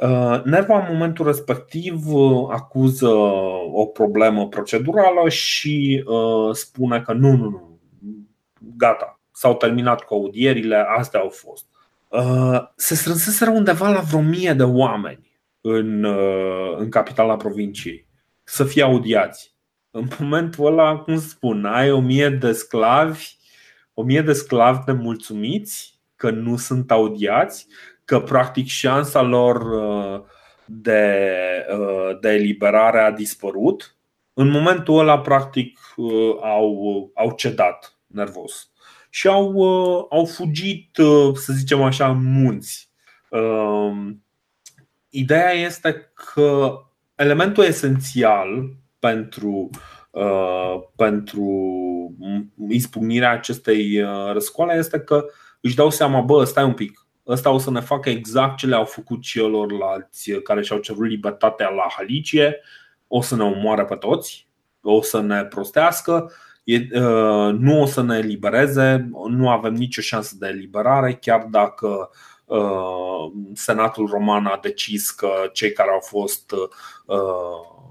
Uh, 0.02 0.42
Nerva 0.44 0.80
în 0.80 0.94
momentul 0.94 1.26
respectiv 1.26 2.14
uh, 2.14 2.48
acuză 2.50 3.08
o 3.72 3.86
problemă 3.86 4.48
procedurală 4.48 5.30
și 5.30 6.04
uh, 6.06 6.56
spune 6.56 7.02
că 7.02 7.14
nu, 7.14 7.36
nu, 7.36 7.50
nu, 7.50 7.80
gata, 8.78 9.20
s-au 9.32 9.56
terminat 9.56 10.02
cu 10.02 10.14
audierile, 10.14 10.86
astea 10.98 11.20
au 11.20 11.30
fost. 11.30 11.66
Se 12.76 12.96
strânseseră 12.96 13.50
undeva 13.52 13.90
la 13.90 14.00
vreo 14.00 14.22
mie 14.22 14.54
de 14.54 14.64
oameni 14.64 15.32
în, 15.62 16.04
în 16.78 16.90
capitala 16.90 17.36
provinciei 17.36 18.08
să 18.44 18.64
fie 18.64 18.84
audiați. 18.84 19.56
În 19.92 20.08
momentul 20.20 20.66
ăla, 20.66 20.98
cum 20.98 21.20
spun, 21.20 21.66
ai 21.66 21.92
o 21.92 22.00
mie 22.00 22.30
de 22.30 22.52
sclavi, 22.52 23.28
o 23.94 24.04
mie 24.04 24.22
de 24.22 24.34
sclavi 24.34 24.80
nemulțumiți 24.86 26.00
că 26.16 26.30
nu 26.30 26.58
sunt 26.58 26.92
audiați 26.92 27.68
că 28.10 28.20
practic 28.20 28.68
șansa 28.68 29.22
lor 29.22 29.62
uh, 29.62 30.22
de, 30.66 31.26
uh, 31.72 32.20
de 32.22 32.30
eliberare 32.30 33.00
a 33.00 33.12
dispărut. 33.12 33.96
În 34.34 34.50
momentul 34.50 35.00
ăla, 35.00 35.20
practic, 35.20 35.80
uh, 35.96 36.36
au, 36.42 37.12
au 37.16 37.32
cedat 37.32 37.98
nervos 38.08 38.72
și 39.10 39.28
au, 39.28 39.62
au 40.10 40.26
fugit, 40.26 40.90
să 41.34 41.54
zicem 41.54 41.82
așa, 41.82 42.10
în 42.10 42.24
munți. 42.24 42.92
Ideea 45.10 45.52
este 45.52 46.12
că 46.14 46.74
elementul 47.16 47.64
esențial 47.64 48.74
pentru, 49.00 49.70
pentru 50.96 51.46
izbucnirea 52.70 53.32
acestei 53.32 54.04
răscoale 54.32 54.74
este 54.74 55.00
că 55.00 55.26
își 55.62 55.76
dau 55.76 55.90
seama, 55.90 56.22
bă, 56.22 56.44
stai 56.44 56.64
un 56.64 56.74
pic, 56.74 56.99
ăsta 57.30 57.50
o 57.50 57.58
să 57.58 57.72
ne 57.72 57.80
facă 57.80 58.10
exact 58.10 58.58
ce 58.58 58.68
le-au 58.68 58.86
făcut 58.86 59.22
celorlalți 59.22 60.32
care 60.32 60.62
și-au 60.62 60.80
cerut 60.80 61.08
libertatea 61.08 61.70
la 61.70 61.88
Halicie, 61.98 62.62
o 63.08 63.22
să 63.22 63.36
ne 63.36 63.44
omoare 63.44 63.86
pe 63.86 63.96
toți, 63.96 64.48
o 64.82 65.02
să 65.02 65.22
ne 65.22 65.46
prostească, 65.46 66.32
uh, 66.66 67.54
nu 67.60 67.82
o 67.82 67.86
să 67.86 68.02
ne 68.02 68.18
elibereze, 68.18 69.10
nu 69.28 69.50
avem 69.50 69.74
nicio 69.74 70.02
șansă 70.02 70.36
de 70.40 70.48
eliberare, 70.48 71.14
chiar 71.14 71.48
dacă 71.50 72.10
uh, 72.46 73.32
Senatul 73.54 74.08
Roman 74.08 74.46
a 74.46 74.60
decis 74.62 75.12
că 75.12 75.30
cei 75.54 75.72
care 75.72 75.90
au 75.90 76.00
fost 76.00 76.52
uh, 76.52 77.88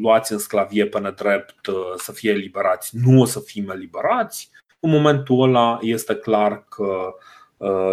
luați 0.00 0.32
în 0.32 0.38
sclavie 0.38 0.86
pe 0.86 1.00
nedrept 1.00 1.68
să 1.96 2.12
fie 2.12 2.30
eliberați, 2.30 2.96
nu 2.96 3.20
o 3.20 3.24
să 3.24 3.40
fim 3.40 3.70
eliberați. 3.70 4.50
În 4.80 4.90
momentul 4.90 5.42
ăla 5.42 5.78
este 5.80 6.14
clar 6.14 6.64
că 6.68 6.84
uh, 6.84 7.14
Uh, 7.14 7.39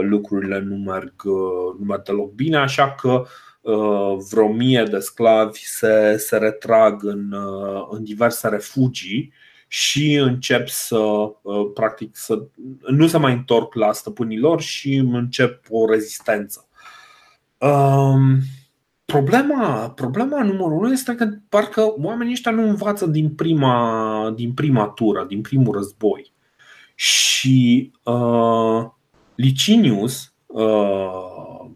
lucrurile 0.02 0.60
nu 0.60 0.76
merg, 0.76 1.14
uh, 1.24 1.76
nu 1.80 1.86
merg 1.86 2.04
deloc 2.04 2.32
bine, 2.32 2.58
așa 2.58 2.92
că 2.92 3.24
uh, 3.62 4.18
vreo 4.32 4.48
mie 4.48 4.84
de 4.84 5.00
sclavi 5.00 5.60
se, 5.60 6.18
se 6.18 6.38
retrag 6.38 7.04
în, 7.04 7.36
în 7.90 8.04
diverse 8.04 8.48
refugii 8.48 9.34
și 9.68 10.14
încep 10.14 10.68
să, 10.68 11.00
practic, 11.74 12.16
să 12.16 12.48
nu 12.88 13.08
se 13.08 13.18
mai 13.18 13.34
întorc 13.34 13.74
la 13.74 13.92
stăpânilor 13.92 14.62
și 14.62 14.96
încep 14.96 15.66
o 15.70 15.90
rezistență. 15.90 16.68
Um, 17.58 18.40
problema, 19.06 19.90
problema 19.90 20.44
numărul 20.44 20.78
unu 20.78 20.92
este 20.92 21.16
că 21.16 21.30
parcă 21.50 21.94
oamenii 21.98 22.34
ăștia 22.34 22.52
nu 22.52 22.68
învață 22.70 23.06
din 23.06 23.30
prima, 23.30 24.32
din 24.36 24.54
prima 24.54 24.88
tură, 24.88 25.26
din 25.28 25.42
primul 25.42 25.74
război. 25.74 26.34
Și 26.96 27.92
uh, 28.04 28.86
Licinius, 29.38 30.34
uh, 30.46 31.70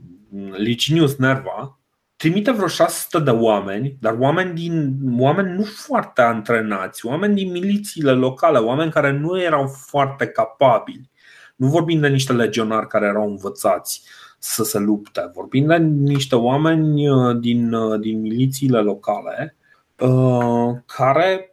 Licinius 0.57 1.15
Nerva, 1.15 1.79
trimite 2.15 2.51
vreo 2.51 2.67
600 2.67 3.19
de 3.19 3.29
oameni, 3.29 3.97
dar 3.99 4.15
oameni, 4.19 4.53
din, 4.53 4.99
oameni 5.19 5.57
nu 5.57 5.63
foarte 5.63 6.21
antrenați, 6.21 7.05
oameni 7.05 7.35
din 7.35 7.51
milițiile 7.51 8.11
locale, 8.11 8.57
oameni 8.57 8.91
care 8.91 9.11
nu 9.11 9.41
erau 9.41 9.67
foarte 9.67 10.27
capabili. 10.27 11.09
Nu 11.55 11.67
vorbim 11.67 11.99
de 11.99 12.07
niște 12.07 12.33
legionari 12.33 12.87
care 12.87 13.05
erau 13.05 13.29
învățați 13.29 14.03
să 14.39 14.63
se 14.63 14.79
lupte, 14.79 15.31
vorbim 15.33 15.65
de 15.65 15.77
niște 15.77 16.35
oameni 16.35 17.09
uh, 17.09 17.37
din, 17.39 17.73
uh, 17.73 17.99
din 17.99 18.21
milițiile 18.21 18.79
locale 18.79 19.55
uh, 19.99 20.75
care 20.85 21.50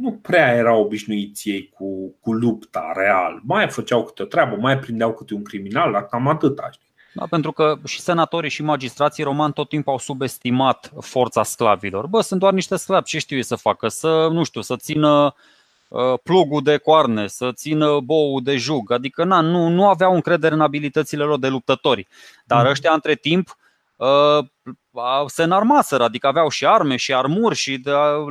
nu 0.00 0.12
prea 0.12 0.54
erau 0.54 0.80
obișnuiți 0.80 1.48
ei 1.48 1.68
cu, 1.74 2.14
cu 2.20 2.32
lupta 2.32 2.92
real. 2.94 3.40
Mai 3.42 3.68
făceau 3.68 4.04
câte 4.04 4.22
o 4.22 4.26
treabă, 4.26 4.56
mai 4.56 4.78
prindeau 4.78 5.14
câte 5.14 5.34
un 5.34 5.42
criminal, 5.42 5.92
dar 5.92 6.06
cam 6.06 6.28
atât. 6.28 6.60
Da, 7.12 7.26
pentru 7.30 7.52
că 7.52 7.78
și 7.84 8.00
senatorii 8.00 8.50
și 8.50 8.62
magistrații 8.62 9.24
romani 9.24 9.52
tot 9.52 9.68
timpul 9.68 9.92
au 9.92 9.98
subestimat 9.98 10.92
forța 11.00 11.42
sclavilor. 11.42 12.06
Bă, 12.06 12.20
sunt 12.20 12.40
doar 12.40 12.52
niște 12.52 12.76
sclavi, 12.76 13.04
ce 13.04 13.18
știu 13.18 13.36
ei 13.36 13.42
să 13.42 13.56
facă? 13.56 13.88
Să, 13.88 14.28
nu 14.32 14.44
știu, 14.44 14.60
să 14.60 14.76
țină 14.76 15.34
uh, 15.88 16.14
plugul 16.22 16.62
de 16.62 16.76
coarne, 16.76 17.26
să 17.26 17.52
țină 17.52 18.00
boul 18.00 18.42
de 18.42 18.56
jug. 18.56 18.92
Adică 18.92 19.24
na, 19.24 19.40
nu, 19.40 19.68
nu 19.68 19.88
aveau 19.88 20.14
încredere 20.14 20.54
în 20.54 20.60
abilitățile 20.60 21.24
lor 21.24 21.38
de 21.38 21.48
luptători. 21.48 22.06
Dar 22.44 22.64
mm. 22.64 22.70
ăștia, 22.70 22.92
între 22.92 23.14
timp, 23.14 23.56
se 25.26 25.42
înarmaseră, 25.42 26.04
adică 26.04 26.26
aveau 26.26 26.48
și 26.48 26.66
arme 26.66 26.96
și 26.96 27.14
armuri 27.14 27.54
și 27.54 27.82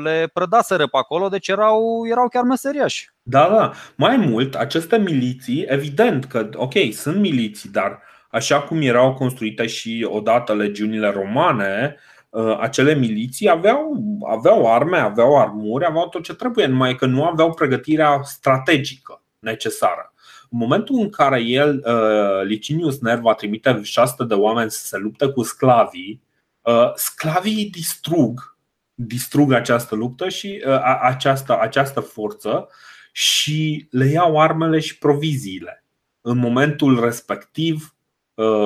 le 0.03 0.29
prădaseră 0.33 0.87
pe 0.87 0.97
acolo, 0.97 1.27
deci 1.27 1.47
erau, 1.47 2.07
erau 2.09 2.27
chiar 2.27 2.43
meseriași. 2.43 3.11
Da, 3.21 3.49
da. 3.49 3.71
Mai 3.95 4.17
mult, 4.17 4.55
aceste 4.55 4.97
miliții, 4.97 5.65
evident 5.67 6.25
că, 6.25 6.49
ok, 6.53 6.73
sunt 6.91 7.15
miliții, 7.19 7.69
dar 7.69 8.01
așa 8.29 8.61
cum 8.61 8.81
erau 8.81 9.13
construite 9.13 9.67
și 9.67 10.07
odată 10.09 10.53
legiunile 10.53 11.09
romane, 11.09 11.95
uh, 12.29 12.57
acele 12.59 12.95
miliții 12.95 13.49
aveau, 13.49 13.97
aveau 14.29 14.73
arme, 14.73 14.97
aveau 14.97 15.39
armuri, 15.39 15.85
aveau 15.85 16.07
tot 16.07 16.23
ce 16.23 16.33
trebuie, 16.33 16.65
numai 16.65 16.95
că 16.95 17.05
nu 17.05 17.25
aveau 17.25 17.53
pregătirea 17.53 18.19
strategică 18.23 19.21
necesară. 19.39 20.13
În 20.49 20.57
momentul 20.57 20.99
în 20.99 21.09
care 21.09 21.41
el, 21.41 21.83
uh, 21.85 22.45
Licinius 22.45 22.99
Nerva, 22.99 23.33
trimite 23.33 23.79
600 23.83 24.23
de 24.23 24.33
oameni 24.33 24.71
să 24.71 24.85
se 24.85 24.97
lupte 24.97 25.27
cu 25.27 25.43
sclavii, 25.43 26.21
uh, 26.61 26.91
sclavii 26.95 27.69
distrug, 27.69 28.57
distrug 28.93 29.51
această 29.51 29.95
luptă 29.95 30.29
și 30.29 30.63
această, 31.01 31.59
această 31.59 31.99
forță 31.99 32.69
și 33.11 33.87
le 33.91 34.05
iau 34.05 34.39
armele 34.41 34.79
și 34.79 34.97
proviziile. 34.97 35.83
În 36.21 36.37
momentul 36.37 37.03
respectiv, 37.03 37.75
uh, 37.75 37.96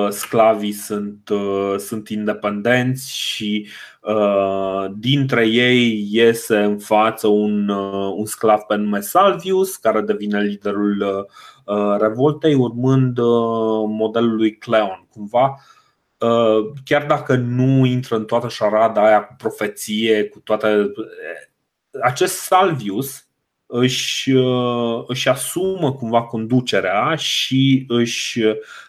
sclavii 0.08 0.72
sunt, 0.72 1.28
uh, 1.28 1.74
sunt 1.78 2.08
independenți 2.08 3.16
și 3.16 3.68
uh, 4.00 4.86
dintre 4.96 5.46
ei 5.46 6.08
iese 6.10 6.58
în 6.58 6.78
față 6.78 7.26
un, 7.26 7.68
un 8.16 8.26
sclav 8.26 8.60
pe 8.60 8.76
nume 8.76 9.00
Salvius, 9.00 9.76
care 9.76 10.00
devine 10.00 10.42
liderul 10.42 11.26
revoltei, 11.98 12.54
urmând 12.54 13.18
modelul 13.86 14.36
lui 14.36 14.56
Cleon. 14.56 15.06
Cumva, 15.10 15.56
chiar 16.84 17.06
dacă 17.06 17.36
nu 17.36 17.84
intră 17.86 18.16
în 18.16 18.24
toată 18.24 18.48
șarada 18.48 19.06
aia 19.06 19.24
cu 19.24 19.34
profeție, 19.38 20.24
cu 20.24 20.40
toate. 20.40 20.92
Acest 22.02 22.34
Salvius 22.34 23.26
își, 23.74 24.30
uh, 24.30 25.04
își 25.06 25.28
asumă 25.28 25.92
cumva 25.92 26.22
conducerea 26.22 27.14
și 27.14 27.84
își 27.88 28.40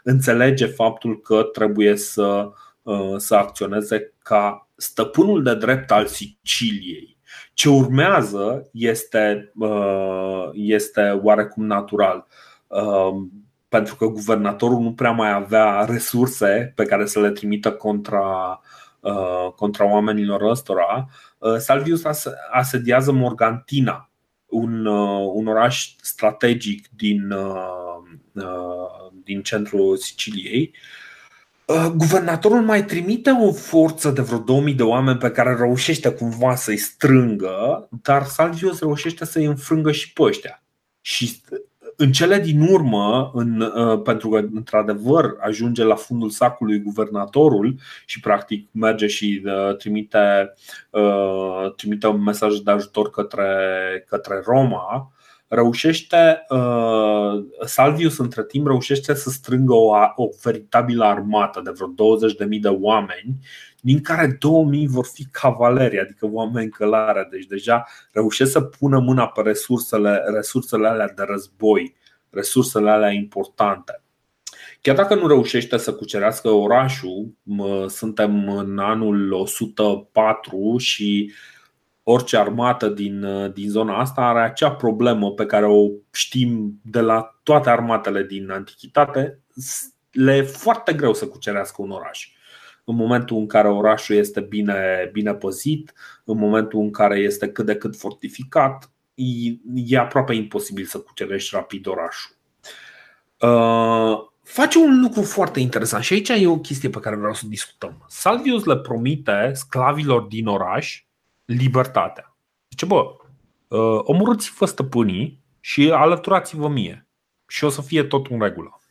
înțelege 0.04 0.66
faptul 0.66 1.22
că 1.22 1.44
trebuie 1.44 1.96
să, 1.96 2.52
uh, 2.82 3.14
să 3.18 3.36
acționeze 3.36 4.14
ca 4.24 4.68
stăpânul 4.76 5.44
de 5.44 5.56
drept 5.56 5.92
al 5.92 6.06
Siciliei. 6.06 7.18
Ce 7.54 7.70
urmează 7.70 8.70
este, 8.74 9.52
uh, 9.60 10.50
este 10.54 11.20
oarecum 11.24 11.66
natural 11.66 12.28
pentru 13.68 13.96
că 13.96 14.06
guvernatorul 14.06 14.80
nu 14.80 14.94
prea 14.94 15.12
mai 15.12 15.32
avea 15.32 15.86
resurse 15.86 16.74
pe 16.76 16.86
care 16.86 17.06
să 17.06 17.20
le 17.20 17.30
trimită 17.30 17.72
contra, 17.72 18.60
contra 19.56 19.92
oamenilor 19.92 20.42
ăstora, 20.42 21.08
Salvius 21.58 22.02
asediază 22.52 23.12
Morgantina, 23.12 24.13
un, 24.54 24.86
uh, 24.86 25.32
un 25.34 25.48
oraș 25.48 25.96
strategic 26.02 26.88
din, 26.96 27.32
uh, 27.32 28.44
uh, 28.44 29.12
din 29.24 29.42
centrul 29.42 29.98
Siciliei. 29.98 30.74
Guvernatorul 31.96 32.62
mai 32.62 32.86
trimite 32.86 33.30
o 33.30 33.52
forță 33.52 34.10
de 34.10 34.22
vreo 34.22 34.38
2000 34.38 34.74
de 34.74 34.84
oameni 34.84 35.18
pe 35.18 35.32
care 35.32 35.56
reușește 35.56 36.12
cumva 36.12 36.56
să-i 36.56 36.78
strângă, 36.78 37.88
dar 38.02 38.24
Salvius 38.24 38.80
reușește 38.80 39.26
să-i 39.26 39.46
înfrângă 39.46 39.92
și 39.92 40.14
pe 40.14 40.22
ăștia. 40.22 40.64
Și 41.02 41.42
în 41.98 42.12
cele 42.12 42.40
din 42.40 42.62
urmă, 42.62 43.32
în, 43.34 43.62
uh, 43.62 44.02
pentru 44.02 44.30
că 44.30 44.38
într-adevăr 44.54 45.36
ajunge 45.40 45.84
la 45.84 45.96
fundul 45.96 46.30
sacului 46.30 46.82
guvernatorul 46.82 47.76
și 48.06 48.20
practic 48.20 48.68
merge 48.72 49.08
și 49.08 49.44
uh, 49.46 49.76
trimite, 49.76 50.54
uh, 50.90 51.74
trimite 51.76 52.08
un 52.08 52.24
mesaj 52.24 52.58
de 52.58 52.72
ajutor 52.72 53.10
către, 53.10 53.48
către 54.08 54.42
Roma, 54.46 55.12
reușește, 55.48 56.46
Salvius 57.66 58.18
între 58.18 58.44
timp 58.44 58.68
reușește 58.68 59.14
să 59.14 59.30
strângă 59.30 59.74
o, 59.74 59.94
o 60.16 60.30
veritabilă 60.44 61.06
armată 61.06 61.62
de 61.64 61.72
vreo 61.76 61.88
20.000 61.88 62.60
de 62.60 62.68
oameni 62.68 63.36
din 63.84 64.02
care 64.02 64.38
2000 64.40 64.88
vor 64.88 65.06
fi 65.06 65.26
cavaleri, 65.32 66.00
adică 66.00 66.28
oameni 66.32 66.70
călare. 66.70 67.28
Deci 67.32 67.46
deja 67.46 67.86
reușesc 68.12 68.52
să 68.52 68.62
pună 68.62 69.00
mâna 69.00 69.28
pe 69.28 69.42
resursele, 69.42 70.24
resursele 70.34 70.88
alea 70.88 71.14
de 71.16 71.24
război, 71.28 71.96
resursele 72.30 72.90
alea 72.90 73.12
importante. 73.12 74.02
Chiar 74.82 74.96
dacă 74.96 75.16
nu 75.16 75.28
reușește 75.28 75.78
să 75.78 75.94
cucerească 75.94 76.50
orașul, 76.50 77.34
suntem 77.88 78.58
în 78.58 78.80
anul 78.80 79.32
104 79.32 80.78
și 80.78 81.32
orice 82.04 82.38
armată 82.38 82.88
din, 82.88 83.26
din 83.54 83.70
zona 83.70 84.00
asta 84.00 84.22
are 84.22 84.40
acea 84.40 84.72
problemă 84.72 85.32
pe 85.32 85.46
care 85.46 85.66
o 85.66 85.88
știm 86.12 86.80
de 86.84 87.00
la 87.00 87.40
toate 87.44 87.70
armatele 87.70 88.24
din 88.24 88.52
antichitate. 88.52 89.40
Le 90.12 90.36
e 90.36 90.42
foarte 90.42 90.94
greu 90.94 91.14
să 91.14 91.28
cucerească 91.28 91.82
un 91.82 91.92
oraș 91.92 92.34
în 92.84 92.96
momentul 92.96 93.38
în 93.38 93.48
care 93.48 93.68
orașul 93.68 94.16
este 94.16 94.42
bine, 94.42 95.10
bine 95.12 95.34
păzit, 95.34 95.94
în 96.24 96.38
momentul 96.38 96.80
în 96.80 96.92
care 96.92 97.20
este 97.20 97.48
cât 97.48 97.66
de 97.66 97.76
cât 97.76 97.96
fortificat, 97.98 98.92
e, 99.14 99.24
e 99.74 99.98
aproape 99.98 100.34
imposibil 100.34 100.86
să 100.86 101.00
cucerești 101.00 101.56
rapid 101.56 101.88
orașul. 101.88 102.36
Uh, 103.40 104.18
face 104.44 104.78
un 104.78 105.02
lucru 105.02 105.22
foarte 105.22 105.60
interesant 105.60 106.04
și 106.04 106.14
aici 106.14 106.30
e 106.30 106.48
o 106.48 106.60
chestie 106.60 106.90
pe 106.90 107.00
care 107.00 107.16
vreau 107.16 107.34
să 107.34 107.46
discutăm. 107.48 108.06
Salvius 108.08 108.64
le 108.64 108.78
promite 108.78 109.52
sclavilor 109.54 110.22
din 110.22 110.48
oraș 110.48 111.06
libertatea. 111.46 112.36
Zice, 112.70 112.86
bă, 112.86 113.16
uh, 113.68 114.00
omorâți-vă 114.04 114.66
stăpânii 114.66 115.42
și 115.60 115.92
alăturați-vă 115.92 116.68
mie 116.68 117.08
și 117.48 117.64
o 117.64 117.70
să 117.70 117.82
fie 117.82 118.04
tot 118.04 118.28
în 118.28 118.40
regulă. 118.42 118.82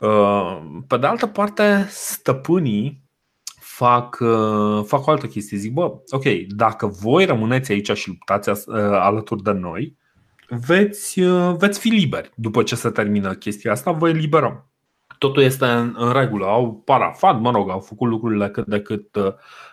Uh, 0.00 0.60
pe 0.86 0.96
de 0.96 1.06
altă 1.06 1.26
parte, 1.26 1.86
stăpânii 1.88 3.02
fac, 3.60 4.18
uh, 4.20 4.84
fac 4.84 5.06
o 5.06 5.10
altă 5.10 5.26
chestie. 5.26 5.56
Zic, 5.58 5.72
bă, 5.72 5.92
ok, 6.10 6.24
dacă 6.48 6.86
voi 6.86 7.24
rămâneți 7.24 7.72
aici 7.72 7.96
și 7.96 8.08
luptați 8.08 8.48
uh, 8.48 8.56
alături 8.78 9.42
de 9.42 9.50
noi, 9.50 9.96
veți, 10.48 11.20
veți 11.56 11.78
fi 11.78 11.88
liberi. 11.88 12.30
După 12.34 12.62
ce 12.62 12.74
se 12.74 12.90
termină 12.90 13.34
chestia 13.34 13.72
asta, 13.72 13.90
vă 13.92 14.08
eliberăm. 14.08 14.64
Totul 15.18 15.42
este 15.42 15.64
în, 15.64 15.94
în 15.98 16.12
regulă. 16.12 16.46
Au 16.46 16.82
parafat, 16.84 17.40
mă 17.40 17.50
rog, 17.50 17.70
au 17.70 17.80
făcut 17.80 18.08
lucrurile 18.08 18.50
cât 18.50 18.66
de 18.66 18.80
cât 18.80 19.16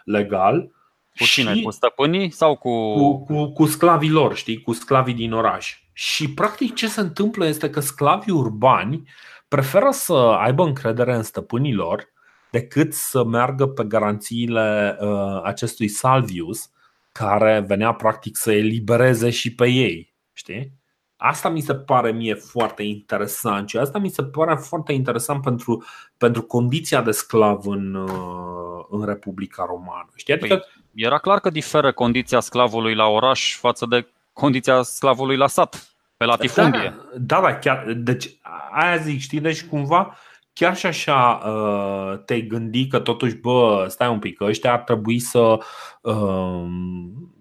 legal. 0.03 0.71
Cu 1.17 1.23
cine? 1.23 1.53
Și 1.53 1.61
cu 1.61 1.71
stăpânii 1.71 2.31
sau 2.31 2.55
cu... 2.55 2.93
Cu, 2.93 3.23
cu, 3.23 3.51
cu 3.51 3.65
sclavii 3.65 4.09
lor, 4.09 4.35
știi? 4.35 4.61
Cu 4.61 4.73
sclavii 4.73 5.13
din 5.13 5.33
oraș. 5.33 5.81
Și 5.93 6.33
practic 6.33 6.73
ce 6.73 6.87
se 6.87 7.01
întâmplă 7.01 7.45
este 7.45 7.69
că 7.69 7.79
sclavii 7.79 8.33
urbani 8.33 8.95
uh, 8.95 9.37
preferă 9.47 9.89
să 9.91 10.13
aibă 10.13 10.63
încredere 10.63 11.15
în 11.15 11.23
stăpânii 11.23 11.73
lor 11.73 12.10
decât 12.51 12.93
să 12.93 13.23
meargă 13.23 13.67
pe 13.67 13.83
garanțiile 13.83 14.97
uh, 14.99 15.41
acestui 15.43 15.88
Salvius 15.88 16.71
care 17.12 17.63
venea 17.67 17.93
practic 17.93 18.38
să 18.38 18.51
elibereze 18.51 19.29
și 19.29 19.55
pe 19.55 19.67
ei. 19.67 20.15
Știi? 20.33 20.71
Asta 21.15 21.49
mi 21.49 21.62
se 21.62 21.75
pare 21.75 22.12
mie 22.12 22.33
foarte 22.33 22.83
interesant 22.83 23.69
și 23.69 23.77
asta 23.77 23.99
mi 23.99 24.10
se 24.10 24.23
pare 24.23 24.55
foarte 24.55 24.93
interesant 24.93 25.41
pentru, 25.41 25.83
pentru 26.17 26.41
condiția 26.41 27.01
de 27.01 27.12
sclav 27.12 27.67
în, 27.67 27.93
uh, 27.93 28.86
în 28.89 29.05
Republica 29.05 29.65
Romană. 29.67 30.10
Știi? 30.15 30.33
Adică... 30.33 30.55
Păi, 30.55 30.65
era 30.95 31.17
clar 31.17 31.39
că 31.39 31.49
diferă 31.49 31.91
condiția 31.91 32.39
sclavului 32.39 32.95
la 32.95 33.05
oraș 33.05 33.57
față 33.57 33.86
de 33.89 34.07
condiția 34.33 34.81
sclavului 34.81 35.38
la 35.38 35.47
sat 35.47 35.96
pe 36.17 36.25
latifundie. 36.25 36.95
Da, 37.13 37.39
da, 37.39 37.41
da 37.41 37.58
chiar, 37.58 37.93
deci 37.93 38.30
aia 38.71 38.97
zic, 38.97 39.19
știi, 39.19 39.39
deci 39.39 39.65
cumva 39.65 40.17
chiar 40.58 40.75
și 40.75 40.86
așa 40.86 41.41
uh, 41.45 42.23
te-ai 42.25 42.41
gândi 42.41 42.88
că 42.88 42.99
totuși, 42.99 43.36
bă, 43.36 43.86
stai 43.89 44.10
un 44.10 44.19
pic, 44.19 44.38
că 44.38 44.43
ăștia 44.43 44.73
ar 44.73 44.80
trebui 44.80 45.19
să, 45.19 45.58
uh, 46.01 46.65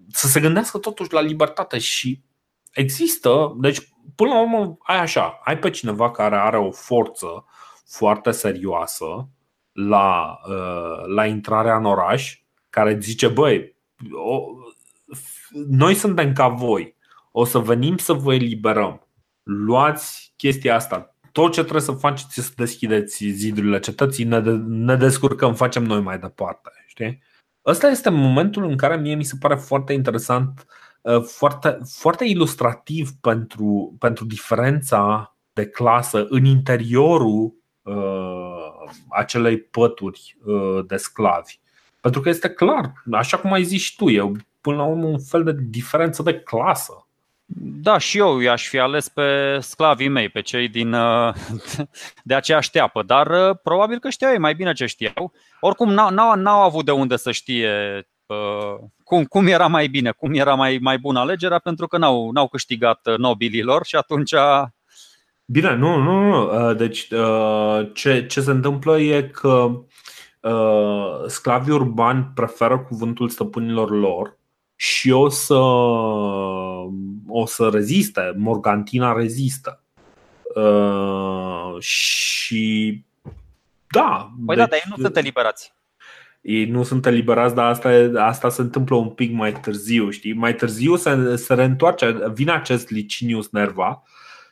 să 0.09 0.27
se 0.27 0.39
gândească 0.39 0.77
totuși 0.77 1.13
la 1.13 1.21
libertate 1.21 1.77
și 1.77 2.21
există, 2.71 3.55
deci 3.57 3.87
până 4.15 4.29
la 4.29 4.41
urmă 4.41 4.77
ai 4.79 4.99
așa, 4.99 5.39
ai 5.43 5.57
pe 5.57 5.69
cineva 5.69 6.11
care 6.11 6.35
are 6.35 6.57
o 6.57 6.71
forță 6.71 7.45
foarte 7.85 8.31
serioasă 8.31 9.29
la, 9.71 10.39
uh, 10.49 11.05
la 11.15 11.25
intrarea 11.25 11.75
în 11.75 11.85
oraș, 11.85 12.39
care 12.69 12.97
zice, 12.99 13.27
băi, 13.27 13.75
o, 14.11 14.39
noi 15.67 15.93
suntem 15.93 16.33
ca 16.33 16.47
voi, 16.47 16.96
o 17.39 17.45
să 17.45 17.59
venim 17.59 17.97
să 17.97 18.13
vă 18.13 18.33
eliberăm. 18.33 19.07
Luați 19.43 20.33
chestia 20.35 20.75
asta. 20.75 21.15
Tot 21.31 21.51
ce 21.51 21.61
trebuie 21.61 21.81
să 21.81 21.91
faceți 21.91 22.25
este 22.27 22.41
să 22.41 22.51
deschideți 22.55 23.25
zidurile 23.25 23.79
cetății, 23.79 24.23
ne, 24.23 24.39
de, 24.39 24.51
ne 24.67 24.95
descurcăm, 24.95 25.53
facem 25.53 25.83
noi 25.83 26.01
mai 26.01 26.19
departe. 26.19 26.69
Știi? 26.87 27.21
Ăsta 27.65 27.87
este 27.87 28.09
momentul 28.09 28.63
în 28.63 28.77
care 28.77 28.95
mie 28.95 29.15
mi 29.15 29.23
se 29.23 29.35
pare 29.39 29.55
foarte 29.55 29.93
interesant, 29.93 30.65
uh, 31.01 31.21
foarte, 31.21 31.77
foarte 31.97 32.25
ilustrativ 32.25 33.09
pentru, 33.21 33.95
pentru 33.99 34.25
diferența 34.25 35.35
de 35.53 35.67
clasă 35.67 36.25
în 36.29 36.45
interiorul 36.45 37.53
uh, 37.81 38.91
acelei 39.09 39.57
pături 39.57 40.37
de 40.87 40.95
sclavi. 40.95 41.59
Pentru 42.01 42.21
că 42.21 42.29
este 42.29 42.49
clar, 42.49 42.93
așa 43.11 43.37
cum 43.37 43.53
ai 43.53 43.63
zis 43.63 43.81
și 43.81 43.95
tu, 43.95 44.09
e 44.09 44.31
până 44.61 44.75
la 44.77 44.85
urmă 44.85 45.05
un 45.05 45.19
fel 45.19 45.43
de 45.43 45.55
diferență 45.59 46.23
de 46.23 46.39
clasă. 46.39 47.06
Da, 47.59 47.97
și 47.97 48.17
eu 48.17 48.39
i-aș 48.39 48.67
fi 48.67 48.79
ales 48.79 49.09
pe 49.09 49.57
sclavii 49.61 50.07
mei, 50.07 50.29
pe 50.29 50.41
cei 50.41 50.67
din, 50.67 50.95
de 52.23 52.33
aceeași 52.33 52.67
șteapă, 52.67 53.03
dar 53.03 53.55
probabil 53.55 53.99
că 53.99 54.09
știau 54.09 54.31
ei 54.31 54.37
mai 54.37 54.55
bine 54.55 54.73
ce 54.73 54.85
știau. 54.85 55.31
Oricum, 55.59 55.93
n-au, 55.93 56.09
n-au, 56.09 56.35
n-au 56.35 56.61
avut 56.61 56.85
de 56.85 56.91
unde 56.91 57.15
să 57.15 57.31
știe 57.31 58.07
uh, 58.25 58.75
cum, 59.03 59.23
cum 59.23 59.47
era 59.47 59.67
mai 59.67 59.87
bine, 59.87 60.11
cum 60.11 60.33
era 60.33 60.53
mai, 60.53 60.77
mai 60.81 60.97
bună 60.97 61.19
alegerea, 61.19 61.59
pentru 61.59 61.87
că 61.87 61.97
n-au, 61.97 62.31
n-au 62.31 62.47
câștigat 62.47 63.17
nobililor 63.17 63.85
și 63.85 63.95
atunci. 63.95 64.33
Bine, 65.45 65.75
nu, 65.75 65.95
nu, 65.95 66.21
nu. 66.21 66.73
Deci, 66.73 67.07
ce, 67.93 68.25
ce 68.25 68.41
se 68.41 68.51
întâmplă 68.51 68.99
e 68.99 69.21
că 69.21 69.69
sclavii 71.27 71.73
urbani 71.73 72.31
preferă 72.35 72.79
cuvântul 72.79 73.29
stăpânilor 73.29 73.89
lor 73.89 74.37
și 74.79 75.11
o 75.11 75.29
să, 75.29 75.57
o 77.27 77.45
să 77.45 77.69
reziste. 77.71 78.33
Morgantina 78.37 79.13
rezistă. 79.13 79.81
Uh, 80.55 81.79
și 81.79 83.03
da. 83.87 84.31
Păi 84.45 84.55
deci, 84.55 84.65
da, 84.65 84.69
dar 84.69 84.79
ei 84.83 84.93
nu 84.95 85.03
sunt 85.03 85.17
eliberați. 85.17 85.75
Ei 86.41 86.65
nu 86.65 86.83
sunt 86.83 87.05
eliberați, 87.05 87.55
dar 87.55 87.65
asta, 87.65 88.11
asta 88.15 88.49
se 88.49 88.61
întâmplă 88.61 88.95
un 88.95 89.09
pic 89.09 89.31
mai 89.31 89.51
târziu, 89.51 90.09
știi? 90.09 90.33
Mai 90.33 90.55
târziu 90.55 90.95
se, 90.95 91.35
se 91.35 91.53
reîntoarce, 91.53 92.31
vine 92.33 92.51
acest 92.51 92.89
Licinius 92.89 93.49
Nerva 93.49 94.03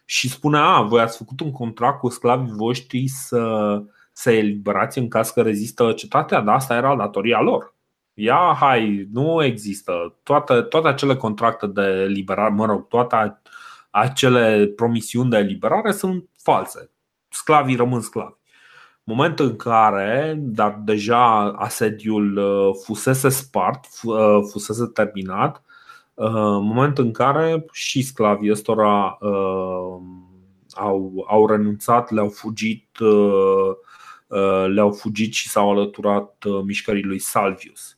și 0.06 0.30
spune, 0.30 0.58
a, 0.58 0.82
voi 0.82 1.02
ați 1.02 1.18
făcut 1.18 1.40
un 1.40 1.52
contract 1.52 2.00
cu 2.00 2.10
sclavii 2.10 2.54
voștri 2.56 3.08
să, 3.08 3.82
să 4.12 4.32
eliberați 4.32 4.98
în 4.98 5.08
caz 5.08 5.30
că 5.30 5.42
rezistă 5.42 5.92
cetatea, 5.92 6.40
dar 6.42 6.56
asta 6.56 6.76
era 6.76 6.96
datoria 6.96 7.42
lor. 7.42 7.75
Ia, 8.18 8.56
hai, 8.60 9.08
nu 9.12 9.44
există. 9.44 10.16
Toate, 10.24 10.62
toate 10.62 10.88
acele 10.88 11.16
contracte 11.16 11.68
de 11.68 11.82
eliberare, 11.82 12.54
mă 12.54 12.66
rog, 12.66 12.88
toate 12.88 13.42
acele 13.90 14.66
promisiuni 14.76 15.30
de 15.30 15.38
eliberare 15.38 15.92
sunt 15.92 16.30
false. 16.38 16.92
Sclavii 17.30 17.76
rămân 17.76 18.02
sclavi. 18.02 18.34
Moment 19.04 19.40
în 19.40 19.56
care, 19.56 20.36
dar 20.38 20.82
deja 20.84 21.52
asediul 21.52 22.38
uh, 22.38 22.76
fusese 22.84 23.30
spart, 23.30 23.86
uh, 24.04 24.40
fusese 24.52 24.86
terminat, 24.86 25.64
uh, 26.14 26.30
moment 26.62 26.98
în 26.98 27.12
care 27.12 27.66
și 27.72 28.02
sclavii 28.02 28.52
ăstora 28.52 29.18
au, 30.74 31.26
au 31.28 31.48
renunțat, 31.48 32.12
le-au 32.12 32.30
fugit, 32.30 32.98
le-au 34.68 34.92
fugit 34.92 35.34
și 35.34 35.50
s-au 35.50 35.72
alăturat 35.72 36.44
mișcării 36.66 37.04
lui 37.04 37.20
Salvius. 37.20 37.95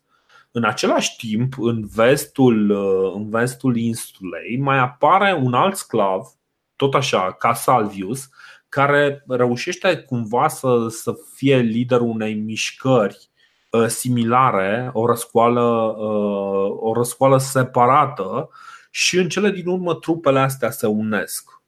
În 0.58 0.64
același 0.64 1.16
timp, 1.16 1.54
în 1.60 1.88
vestul, 1.96 2.70
uh, 2.70 3.12
în 3.16 3.30
vestul 3.30 3.78
insulei 3.78 4.58
mai 4.60 4.78
apare 4.78 5.34
un 5.34 5.54
alt 5.54 5.76
sclav, 5.76 6.28
tot 6.76 6.94
așa, 6.94 7.32
ca 7.32 7.54
Salvius, 7.54 8.30
care 8.70 9.24
reușește 9.28 9.98
cumva 9.98 10.48
să, 10.48 10.88
să 10.90 11.14
fie 11.36 11.58
liderul 11.58 12.08
unei 12.08 12.34
mișcări 12.34 13.30
uh, 13.72 13.86
similare, 13.86 14.90
o 14.94 15.06
răscoală, 15.06 15.96
uh, 15.98 16.78
o 16.80 16.94
răscoală 16.94 17.38
separată 17.38 18.50
și 18.92 19.18
în 19.18 19.30
cele 19.30 19.52
din 19.52 19.68
urmă 19.68 19.94
trupele 19.94 20.40
astea 20.40 20.70
se 20.70 20.88
unesc. 20.88 21.62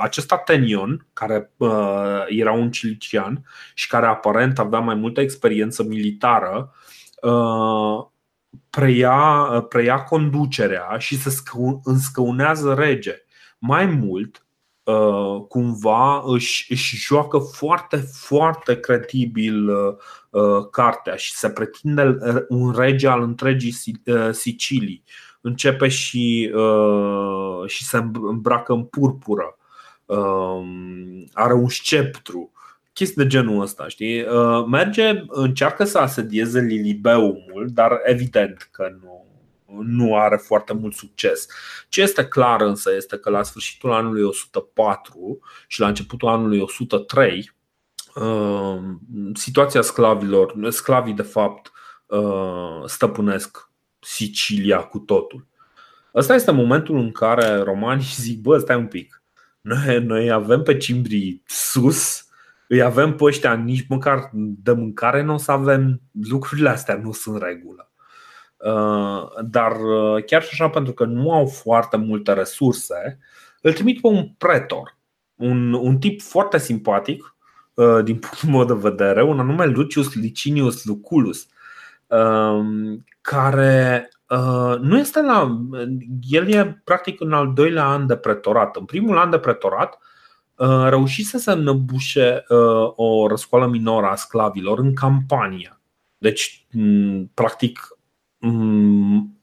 Acest 0.00 0.32
Atenion, 0.32 1.06
care 1.12 1.50
era 2.28 2.52
un 2.52 2.70
cilician 2.70 3.44
și 3.74 3.88
care 3.88 4.06
aparent 4.06 4.58
avea 4.58 4.78
mai 4.78 4.94
multă 4.94 5.20
experiență 5.20 5.82
militară, 5.82 6.74
preia, 8.70 9.44
preia 9.68 10.02
conducerea 10.02 10.98
și 10.98 11.20
se 11.20 11.30
înscăunează 11.84 12.74
rege. 12.74 13.14
Mai 13.58 13.86
mult, 13.86 14.46
uh, 14.82 15.44
cumva 15.48 16.22
își, 16.26 16.72
își 16.72 16.96
joacă 16.96 17.38
foarte, 17.38 17.96
foarte 17.96 18.80
credibil 18.80 19.68
uh, 19.68 19.94
uh, 20.30 20.68
cartea 20.70 21.16
și 21.16 21.32
se 21.32 21.50
pretinde 21.50 22.18
un 22.48 22.72
rege 22.72 23.08
al 23.08 23.22
întregii 23.22 23.74
Sicilii. 24.32 25.04
Începe 25.42 25.88
și, 25.88 26.52
și 27.66 27.84
se 27.84 27.96
îmbracă 28.12 28.72
în 28.72 28.84
purpură. 28.84 29.56
Are 31.32 31.52
un 31.52 31.68
sceptru 31.68 32.52
chestii 32.92 33.22
de 33.22 33.28
genul 33.28 33.60
ăsta, 33.60 33.88
știi? 33.88 34.22
Uh, 34.22 34.64
merge, 34.66 35.24
încearcă 35.28 35.84
să 35.84 35.98
asedieze 35.98 36.60
Lilibeumul, 36.60 37.66
dar 37.68 38.00
evident 38.04 38.68
că 38.72 38.96
nu, 39.02 39.26
nu 39.82 40.16
are 40.16 40.36
foarte 40.36 40.72
mult 40.72 40.94
succes. 40.94 41.46
Ce 41.88 42.02
este 42.02 42.24
clar 42.26 42.60
însă 42.60 42.94
este 42.94 43.16
că 43.18 43.30
la 43.30 43.42
sfârșitul 43.42 43.92
anului 43.92 44.22
104 44.22 45.38
și 45.66 45.80
la 45.80 45.88
începutul 45.88 46.28
anului 46.28 46.60
103 46.60 47.52
uh, 48.14 48.78
situația 49.34 49.80
sclavilor, 49.80 50.54
sclavii 50.68 51.14
de 51.14 51.22
fapt 51.22 51.72
uh, 52.06 52.82
stăpânesc 52.86 53.68
Sicilia 53.98 54.78
cu 54.78 54.98
totul. 54.98 55.46
Ăsta 56.14 56.34
este 56.34 56.50
momentul 56.50 56.96
în 56.96 57.12
care 57.12 57.56
romanii 57.56 58.14
zic, 58.20 58.40
bă, 58.40 58.58
stai 58.58 58.76
un 58.76 58.86
pic, 58.86 59.22
noi, 59.60 60.04
noi 60.04 60.30
avem 60.30 60.62
pe 60.62 60.76
cimbrii 60.76 61.42
sus, 61.46 62.24
îi 62.70 62.82
avem 62.82 63.14
pe 63.14 63.24
ăștia, 63.24 63.54
nici 63.54 63.86
măcar 63.88 64.30
de 64.32 64.72
mâncare 64.72 65.22
nu 65.22 65.34
o 65.34 65.36
să 65.36 65.52
avem, 65.52 66.00
lucrurile 66.28 66.68
astea 66.68 67.00
nu 67.02 67.12
sunt 67.12 67.42
regulă. 67.42 67.90
Uh, 68.56 69.44
dar 69.44 69.72
uh, 69.72 70.24
chiar 70.24 70.42
și 70.42 70.48
așa, 70.52 70.68
pentru 70.68 70.92
că 70.92 71.04
nu 71.04 71.32
au 71.32 71.46
foarte 71.46 71.96
multe 71.96 72.32
resurse, 72.32 73.18
îl 73.62 73.72
trimit 73.72 74.00
pe 74.00 74.06
un 74.06 74.28
pretor, 74.38 74.98
un, 75.34 75.72
un 75.72 75.98
tip 75.98 76.20
foarte 76.20 76.58
simpatic, 76.58 77.36
uh, 77.74 78.04
din 78.04 78.18
punctul 78.18 78.48
meu 78.48 78.64
de 78.64 78.88
vedere, 78.88 79.22
un 79.22 79.40
anume 79.40 79.64
Lucius 79.64 80.14
Licinius 80.14 80.84
Lucullus, 80.84 81.46
care 83.20 84.08
nu 84.80 84.98
este 84.98 85.22
la. 85.22 85.66
El 86.28 86.52
e 86.52 86.80
practic 86.84 87.20
în 87.20 87.32
al 87.32 87.52
doilea 87.52 87.84
an 87.84 88.06
de 88.06 88.16
pretorat. 88.16 88.76
În 88.76 88.84
primul 88.84 89.18
an 89.18 89.30
de 89.30 89.38
pretorat, 89.38 89.98
Uh, 90.02 90.10
reușise 90.88 91.38
să 91.38 91.50
înăbușe 91.52 92.44
uh, 92.48 92.92
o 92.96 93.26
răscoală 93.28 93.66
minoră 93.66 94.06
a 94.06 94.14
sclavilor 94.14 94.78
în 94.78 94.94
campania. 94.94 95.80
Deci, 96.18 96.66
practic, 97.34 97.88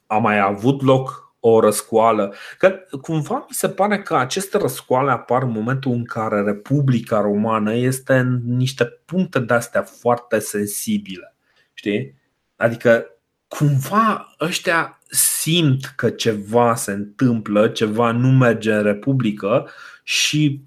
a 0.08 0.18
mai 0.18 0.40
avut 0.40 0.82
loc 0.82 1.34
o 1.40 1.60
răscoală. 1.60 2.34
Că 2.58 2.80
cumva 3.02 3.36
mi 3.36 3.56
se 3.56 3.70
pare 3.70 4.02
că 4.02 4.16
aceste 4.16 4.58
răscoale 4.58 5.12
apar 5.12 5.44
în 5.44 5.52
momentul 5.52 5.92
în 5.92 6.04
care 6.04 6.42
Republica 6.42 7.22
Romană 7.22 7.74
este 7.74 8.14
în 8.14 8.42
niște 8.46 8.86
puncte 9.06 9.40
de-astea 9.40 9.82
foarte 9.82 10.40
sensibile. 10.40 11.36
Știi? 11.74 12.16
Adică 12.56 13.06
cumva 13.48 14.36
ăștia 14.40 15.00
simt 15.10 15.86
că 15.96 16.10
ceva 16.10 16.76
se 16.76 16.92
întâmplă, 16.92 17.68
ceva 17.68 18.12
nu 18.12 18.32
merge 18.32 18.74
în 18.74 18.84
Republică 18.84 19.70
și 20.04 20.62
Uh, 20.62 20.67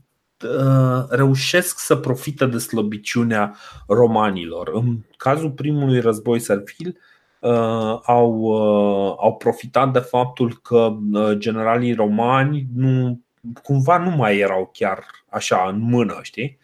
reușesc 1.08 1.78
să 1.78 1.96
profite 1.96 2.46
de 2.46 2.58
slăbiciunea 2.58 3.54
romanilor. 3.86 4.70
În 4.72 4.96
cazul 5.16 5.50
primului 5.50 6.00
război 6.00 6.38
servil, 6.38 6.98
uh, 7.40 7.98
au, 8.02 8.32
uh, 8.40 9.14
au 9.18 9.36
profitat 9.38 9.92
de 9.92 9.98
faptul 9.98 10.58
că 10.62 10.96
generalii 11.32 11.94
romani 11.94 12.66
nu, 12.74 13.20
cumva 13.62 13.98
nu 13.98 14.10
mai 14.10 14.38
erau 14.38 14.70
chiar 14.72 15.04
așa 15.28 15.66
în 15.68 15.80
mână, 15.80 16.18
știi? 16.22 16.58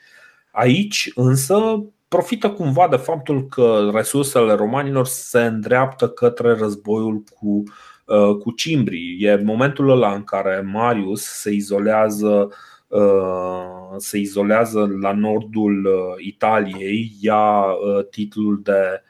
Aici 0.50 1.10
însă 1.14 1.84
profită 2.08 2.50
cumva 2.50 2.88
de 2.88 2.96
faptul 2.96 3.46
că 3.46 3.90
resursele 3.94 4.52
romanilor 4.52 5.06
se 5.06 5.40
îndreaptă 5.40 6.08
către 6.08 6.54
războiul 6.54 7.22
cu, 7.40 7.62
cu 8.38 8.50
cimbrii. 8.50 9.16
E 9.20 9.42
momentul 9.44 9.90
ăla 9.90 10.12
în 10.12 10.24
care 10.24 10.60
Marius 10.60 11.22
se 11.22 11.50
izolează 11.50 12.26
uh, 12.26 12.48
Uh, 12.48 12.75
se 13.96 14.18
izolează 14.18 14.88
la 15.00 15.12
nordul 15.12 15.84
uh, 15.84 16.24
Italiei, 16.24 17.12
ia 17.20 17.62
uh, 17.62 18.06
titlul 18.10 18.60
de 18.62 19.02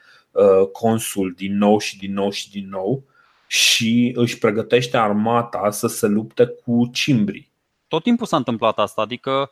consul 0.71 1.33
din 1.37 1.57
nou 1.57 1.79
și 1.79 1.97
din 1.97 2.13
nou 2.13 2.29
și 2.29 2.49
din 2.49 2.67
nou 2.69 3.03
și 3.47 4.11
își 4.15 4.37
pregătește 4.37 4.97
armata 4.97 5.69
să 5.71 5.87
se 5.87 6.07
lupte 6.07 6.45
cu 6.45 6.89
cimbrii. 6.91 7.51
Tot 7.87 8.03
timpul 8.03 8.25
s-a 8.25 8.37
întâmplat 8.37 8.77
asta, 8.79 9.01
adică 9.01 9.31
Mm, 9.31 9.49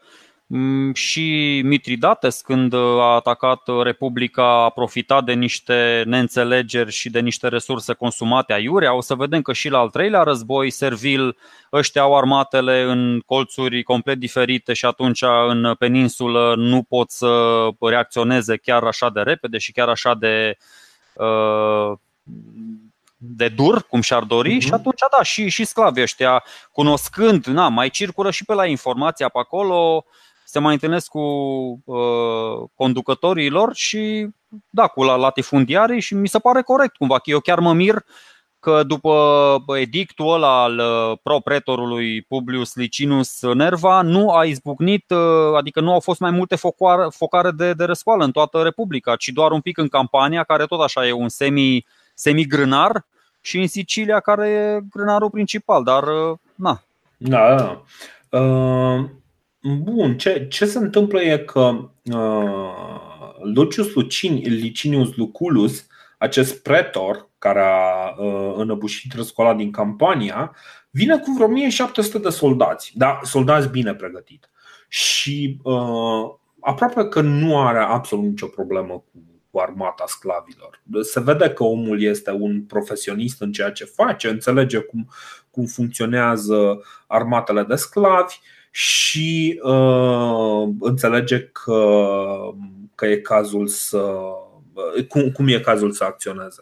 și 0.94 1.62
Mitridates, 1.64 2.42
când 2.42 2.74
a 2.74 3.14
atacat 3.16 3.62
Republica, 3.84 4.64
a 4.64 4.70
profitat 4.70 5.24
de 5.24 5.34
niște 5.34 6.04
neînțelegeri 6.06 6.92
și 6.92 7.10
de 7.10 7.20
niște 7.20 7.48
resurse 7.48 7.94
consumate 7.94 8.54
aiurea. 8.54 8.94
O 8.94 9.02
să 9.02 9.16
vedem 9.16 9.42
că 9.42 9.54
și 9.54 9.70
la 9.70 9.80
al 9.80 9.90
treilea 9.90 10.24
război 10.24 10.70
servil 10.70 11.38
ăștia 11.72 12.02
au 12.02 12.18
armatele 12.18 12.82
în 12.82 13.22
colțuri 13.26 13.84
complet 13.84 14.18
diferite 14.18 14.74
și 14.74 14.86
atunci 14.86 15.22
în 15.48 15.76
peninsulă 15.80 16.54
nu 16.58 16.84
pot 16.84 17.12
să 17.12 17.68
reacționeze 17.80 18.58
chiar 18.58 18.84
așa 18.84 19.10
de 19.10 19.22
repede 19.22 19.58
și 19.58 19.72
chiar 19.72 19.90
așa 19.90 20.14
de 20.14 20.58
uh, 21.14 21.92
de 23.18 23.48
dur, 23.48 23.84
cum 23.84 24.02
și-ar 24.02 24.24
dori, 24.24 24.56
uh-huh. 24.56 24.66
și 24.66 24.74
atunci, 24.74 25.00
da, 25.18 25.24
și, 25.24 25.50
și 25.50 25.66
sclavii 25.66 26.02
ăștia, 26.02 26.44
cunoscând, 26.72 27.46
na, 27.46 27.68
mai 27.68 27.90
circulă 27.90 28.32
și 28.32 28.46
pe 28.46 28.54
la 28.54 28.66
informația 28.66 29.30
pe 29.30 29.40
acolo, 29.40 30.06
se 30.56 30.62
mai 30.62 30.74
întâlnesc 30.74 31.08
cu 31.08 31.20
uh, 31.86 32.70
conducătorii 32.76 33.50
lor 33.50 33.74
și, 33.74 34.28
da, 34.70 34.88
cu 34.88 35.04
latifundiarii 35.04 36.02
și 36.02 36.14
mi 36.14 36.28
se 36.28 36.40
pare 36.40 36.62
corect 36.62 36.96
cumva, 36.96 37.16
că 37.16 37.30
eu 37.30 37.40
chiar 37.40 37.60
mă 37.60 37.74
mir 37.74 37.96
că 38.60 38.84
după 38.84 39.56
edictul 39.78 40.34
ăla 40.34 40.64
al 40.64 40.78
uh, 40.78 41.18
propretorului 41.24 42.22
Publius 42.22 42.76
Licinus 42.76 43.42
Nerva 43.42 44.02
nu 44.02 44.32
a 44.32 44.46
izbucnit, 44.46 45.10
uh, 45.10 45.58
adică 45.58 45.82
nu 45.82 45.94
au 45.94 46.00
fost 46.00 46.20
mai 46.20 46.32
multe 46.32 46.56
focare, 46.56 47.08
focare 47.10 47.52
de, 47.52 47.74
de 47.74 47.84
răscoală 47.84 48.24
în 48.24 48.32
toată 48.32 48.62
Republica, 48.62 49.16
ci 49.16 49.28
doar 49.28 49.52
un 49.52 49.62
pic 49.62 49.78
în 49.78 49.88
campania, 49.88 50.44
care 50.44 50.66
tot 50.66 50.82
așa 50.82 51.08
e 51.08 51.12
un 51.12 51.30
semi, 51.30 51.86
semi-grânar, 52.14 53.06
și 53.42 53.60
în 53.60 53.68
Sicilia, 53.68 54.20
care 54.20 54.50
e 54.50 54.82
grânarul 54.92 55.30
principal, 55.30 55.84
dar 55.84 56.04
uh, 56.04 56.38
na. 56.56 56.82
Da, 57.18 57.56
da. 57.56 57.82
Uh, 58.40 59.06
bun, 59.74 60.18
ce, 60.18 60.48
ce 60.50 60.66
se 60.66 60.78
întâmplă 60.78 61.22
e 61.22 61.38
că 61.38 61.90
uh, 62.04 62.76
Lucius 63.44 63.94
Lucini, 63.94 64.42
Licinius 64.42 65.16
Luculus, 65.16 65.88
acest 66.18 66.62
pretor 66.64 67.30
care 67.38 67.62
a 67.62 68.16
uh, 68.22 68.54
înăbușit 68.58 69.14
răscoala 69.14 69.54
din 69.54 69.72
Campania, 69.72 70.56
vine 70.90 71.18
cu 71.18 71.32
vreo 71.32 71.46
1700 71.46 72.18
de 72.18 72.30
soldați, 72.30 72.92
da, 72.96 73.20
soldați 73.24 73.70
bine 73.70 73.94
pregătiți. 73.94 74.48
Și 74.88 75.60
uh, 75.64 76.34
aproape 76.60 77.08
că 77.08 77.22
nu 77.22 77.62
are 77.62 77.80
absolut 77.80 78.26
nicio 78.26 78.48
problemă 78.48 78.94
cu 78.94 79.24
cu 79.56 79.62
armata 79.62 80.04
sclavilor. 80.08 80.82
Se 81.02 81.20
vede 81.20 81.50
că 81.50 81.64
omul 81.64 82.02
este 82.02 82.32
un 82.32 82.64
profesionist 82.64 83.42
în 83.42 83.52
ceea 83.52 83.72
ce 83.72 83.86
face, 83.86 84.30
înțelege 84.30 84.78
cum, 84.78 85.10
cum 85.52 85.66
funcționează 85.66 86.82
armatele 87.08 87.64
de 87.64 87.76
sclavi 87.76 88.36
și 88.76 89.60
uh, 89.64 90.70
înțelege 90.80 91.40
că, 91.40 91.98
că 92.96 93.06
e 93.06 93.18
cazul 93.18 93.68
să. 93.68 94.16
Cum, 95.08 95.32
cum 95.32 95.48
e 95.48 95.60
cazul 95.60 95.92
să 95.92 96.04
acționeze. 96.04 96.62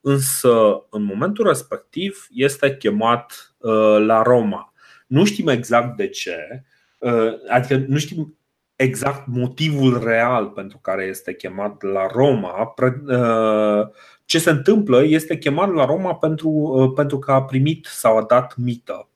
Însă, 0.00 0.86
în 0.90 1.02
momentul 1.02 1.46
respectiv, 1.46 2.26
este 2.30 2.76
chemat 2.76 3.54
uh, 3.58 3.96
la 3.98 4.22
Roma. 4.22 4.72
Nu 5.06 5.24
știm 5.24 5.48
exact 5.48 5.96
de 5.96 6.08
ce, 6.08 6.64
uh, 6.98 7.32
adică 7.48 7.84
nu 7.88 7.98
știm 7.98 8.38
exact 8.76 9.26
motivul 9.26 10.02
real 10.04 10.46
pentru 10.46 10.78
care 10.78 11.04
este 11.04 11.34
chemat 11.34 11.82
la 11.82 12.06
Roma. 12.06 12.74
Uh, 13.06 13.88
ce 14.24 14.38
se 14.38 14.50
întâmplă 14.50 15.04
este 15.04 15.38
chemat 15.38 15.74
la 15.74 15.84
Roma 15.84 16.14
pentru, 16.14 16.48
uh, 16.48 16.92
pentru 16.94 17.18
că 17.18 17.32
a 17.32 17.42
primit 17.42 17.86
sau 17.86 18.16
a 18.16 18.22
dat 18.22 18.56
mită. 18.56 19.09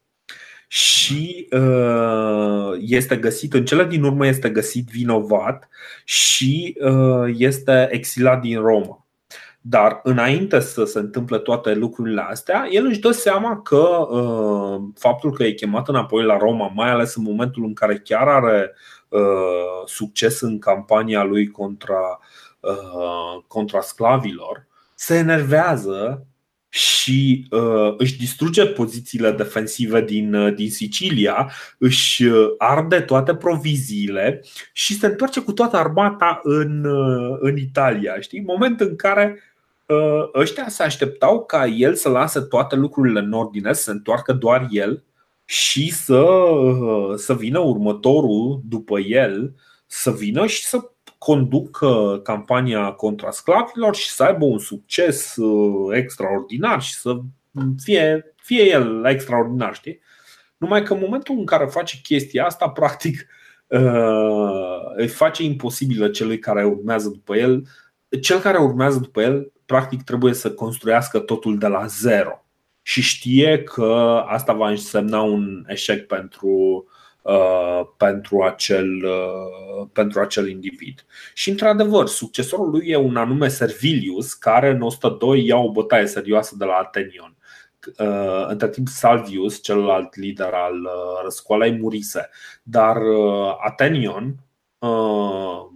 Și 0.74 1.48
uh, 1.50 2.72
este 2.78 3.16
găsit, 3.16 3.54
în 3.54 3.64
cele 3.64 3.84
din 3.84 4.02
urmă 4.02 4.26
este 4.26 4.50
găsit 4.50 4.88
vinovat 4.88 5.68
și 6.04 6.76
este 7.36 7.88
exilat 7.90 8.40
din 8.40 8.60
Roma. 8.60 9.06
Dar 9.60 10.00
înainte 10.02 10.60
să 10.60 10.84
se 10.84 10.98
întâmple 10.98 11.38
toate 11.38 11.74
lucrurile 11.74 12.20
astea, 12.20 12.66
el 12.70 12.86
își 12.86 13.00
dă 13.00 13.10
seama 13.10 13.60
că 13.60 14.08
uh, 14.10 14.82
faptul 14.98 15.32
că 15.32 15.44
e 15.44 15.52
chemat 15.52 15.88
înapoi 15.88 16.24
la 16.24 16.36
Roma, 16.36 16.72
mai 16.74 16.90
ales 16.90 17.14
în 17.14 17.22
momentul 17.22 17.64
în 17.64 17.74
care 17.74 17.98
chiar 17.98 18.28
are 18.28 18.74
Uh, 19.14 19.86
succes 19.86 20.40
în 20.40 20.58
campania 20.58 21.22
lui 21.22 21.50
contra, 21.50 22.20
uh, 22.60 23.42
contra 23.46 23.80
sclavilor, 23.80 24.66
se 24.94 25.14
enervează 25.14 26.26
și 26.74 27.46
uh, 27.50 27.94
își 27.96 28.16
distruge 28.16 28.66
pozițiile 28.66 29.30
defensive 29.30 30.02
din, 30.02 30.34
uh, 30.34 30.54
din 30.54 30.70
Sicilia, 30.70 31.50
își 31.78 32.24
arde 32.58 33.00
toate 33.00 33.34
proviziile 33.34 34.44
și 34.72 34.98
se 34.98 35.06
întoarce 35.06 35.40
cu 35.40 35.52
toată 35.52 35.76
armata 35.76 36.40
în, 36.42 36.84
uh, 36.84 37.36
în 37.40 37.56
Italia. 37.56 38.20
Știi? 38.20 38.42
Moment 38.46 38.80
în 38.80 38.96
care 38.96 39.42
uh, 39.86 40.30
ăștia 40.34 40.68
se 40.68 40.82
așteptau 40.82 41.44
ca 41.44 41.66
el 41.66 41.94
să 41.94 42.08
lase 42.08 42.40
toate 42.40 42.76
lucrurile 42.76 43.20
în 43.20 43.32
ordine, 43.32 43.72
să 43.72 43.82
se 43.82 43.90
întoarcă 43.90 44.32
doar 44.32 44.66
el 44.70 45.02
și 45.44 45.92
să, 45.92 46.24
să 47.16 47.34
vină 47.34 47.58
următorul 47.58 48.60
după 48.68 48.98
el, 48.98 49.54
să 49.86 50.10
vină 50.10 50.46
și 50.46 50.64
să 50.66 50.90
conducă 51.24 52.20
campania 52.22 52.90
contra 52.90 53.30
sclavilor 53.30 53.94
și 53.94 54.08
să 54.10 54.22
aibă 54.22 54.44
un 54.44 54.58
succes 54.58 55.36
uh, 55.36 55.96
extraordinar 55.96 56.82
și 56.82 56.94
să 56.94 57.20
fie, 57.82 58.34
fie 58.36 58.68
el 58.68 59.04
extraordinar, 59.04 59.74
știi? 59.74 60.00
Numai 60.56 60.82
că 60.82 60.92
în 60.92 61.00
momentul 61.00 61.38
în 61.38 61.44
care 61.44 61.64
face 61.64 62.00
chestia 62.02 62.44
asta, 62.44 62.68
practic, 62.80 63.26
uh, 63.66 64.94
îi 64.96 65.08
face 65.08 65.42
imposibilă 65.42 66.08
celui 66.08 66.38
care 66.38 66.64
urmează 66.64 67.08
după 67.08 67.36
el. 67.36 67.66
Cel 68.20 68.40
care 68.40 68.58
urmează 68.58 68.98
după 68.98 69.22
el, 69.22 69.52
practic, 69.66 70.02
trebuie 70.02 70.34
să 70.34 70.52
construiască 70.52 71.18
totul 71.18 71.58
de 71.58 71.66
la 71.66 71.86
zero 71.86 72.44
și 72.82 73.02
știe 73.02 73.62
că 73.62 74.22
asta 74.26 74.52
va 74.52 74.68
însemna 74.68 75.20
un 75.20 75.64
eșec 75.68 76.06
pentru, 76.06 76.48
uh, 76.48 76.93
pentru, 77.96 78.42
acel, 78.42 79.04
uh, 79.04 79.86
pentru 79.92 80.20
acel 80.20 80.48
individ. 80.48 81.04
Și 81.34 81.50
într-adevăr, 81.50 82.06
succesorul 82.06 82.70
lui 82.70 82.88
e 82.88 82.96
un 82.96 83.16
anume 83.16 83.48
Servilius, 83.48 84.34
care 84.34 84.70
în 84.70 84.80
102 84.80 85.46
ia 85.46 85.56
o 85.56 85.70
bătaie 85.70 86.06
serioasă 86.06 86.54
de 86.58 86.64
la 86.64 86.72
Atenion. 86.72 87.36
Uh, 87.98 88.46
între 88.48 88.68
timp 88.68 88.88
Salvius, 88.88 89.62
celălalt 89.62 90.16
lider 90.16 90.52
al 90.52 90.74
uh, 90.74 91.22
răscoalei, 91.22 91.78
murise. 91.78 92.30
Dar 92.62 92.96
uh, 92.96 93.54
Atenion 93.66 94.34
uh, 94.78 95.72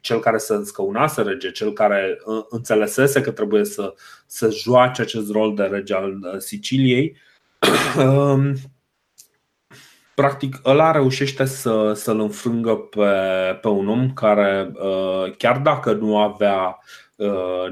cel 0.00 0.18
care 0.18 0.38
se 0.38 0.62
scăunase 0.64 1.22
rege, 1.22 1.50
cel 1.50 1.72
care 1.72 2.18
uh, 2.24 2.44
înțelesese 2.48 3.20
că 3.20 3.30
trebuie 3.30 3.64
să, 3.64 3.94
să 4.26 4.50
joace 4.50 5.02
acest 5.02 5.30
rol 5.30 5.54
de 5.54 5.62
rege 5.62 5.94
al 5.94 6.18
uh, 6.22 6.38
Siciliei, 6.38 7.16
um, 7.98 8.54
practic 10.14 10.60
ăla 10.64 10.90
reușește 10.90 11.44
să, 11.44 11.92
să-l 11.94 12.20
înfrângă 12.20 12.74
pe, 12.76 13.08
pe 13.60 13.68
un 13.68 13.88
om 13.88 14.12
care, 14.12 14.72
uh, 14.74 15.36
chiar 15.36 15.58
dacă 15.58 15.92
nu 15.92 16.18
avea, 16.18 16.78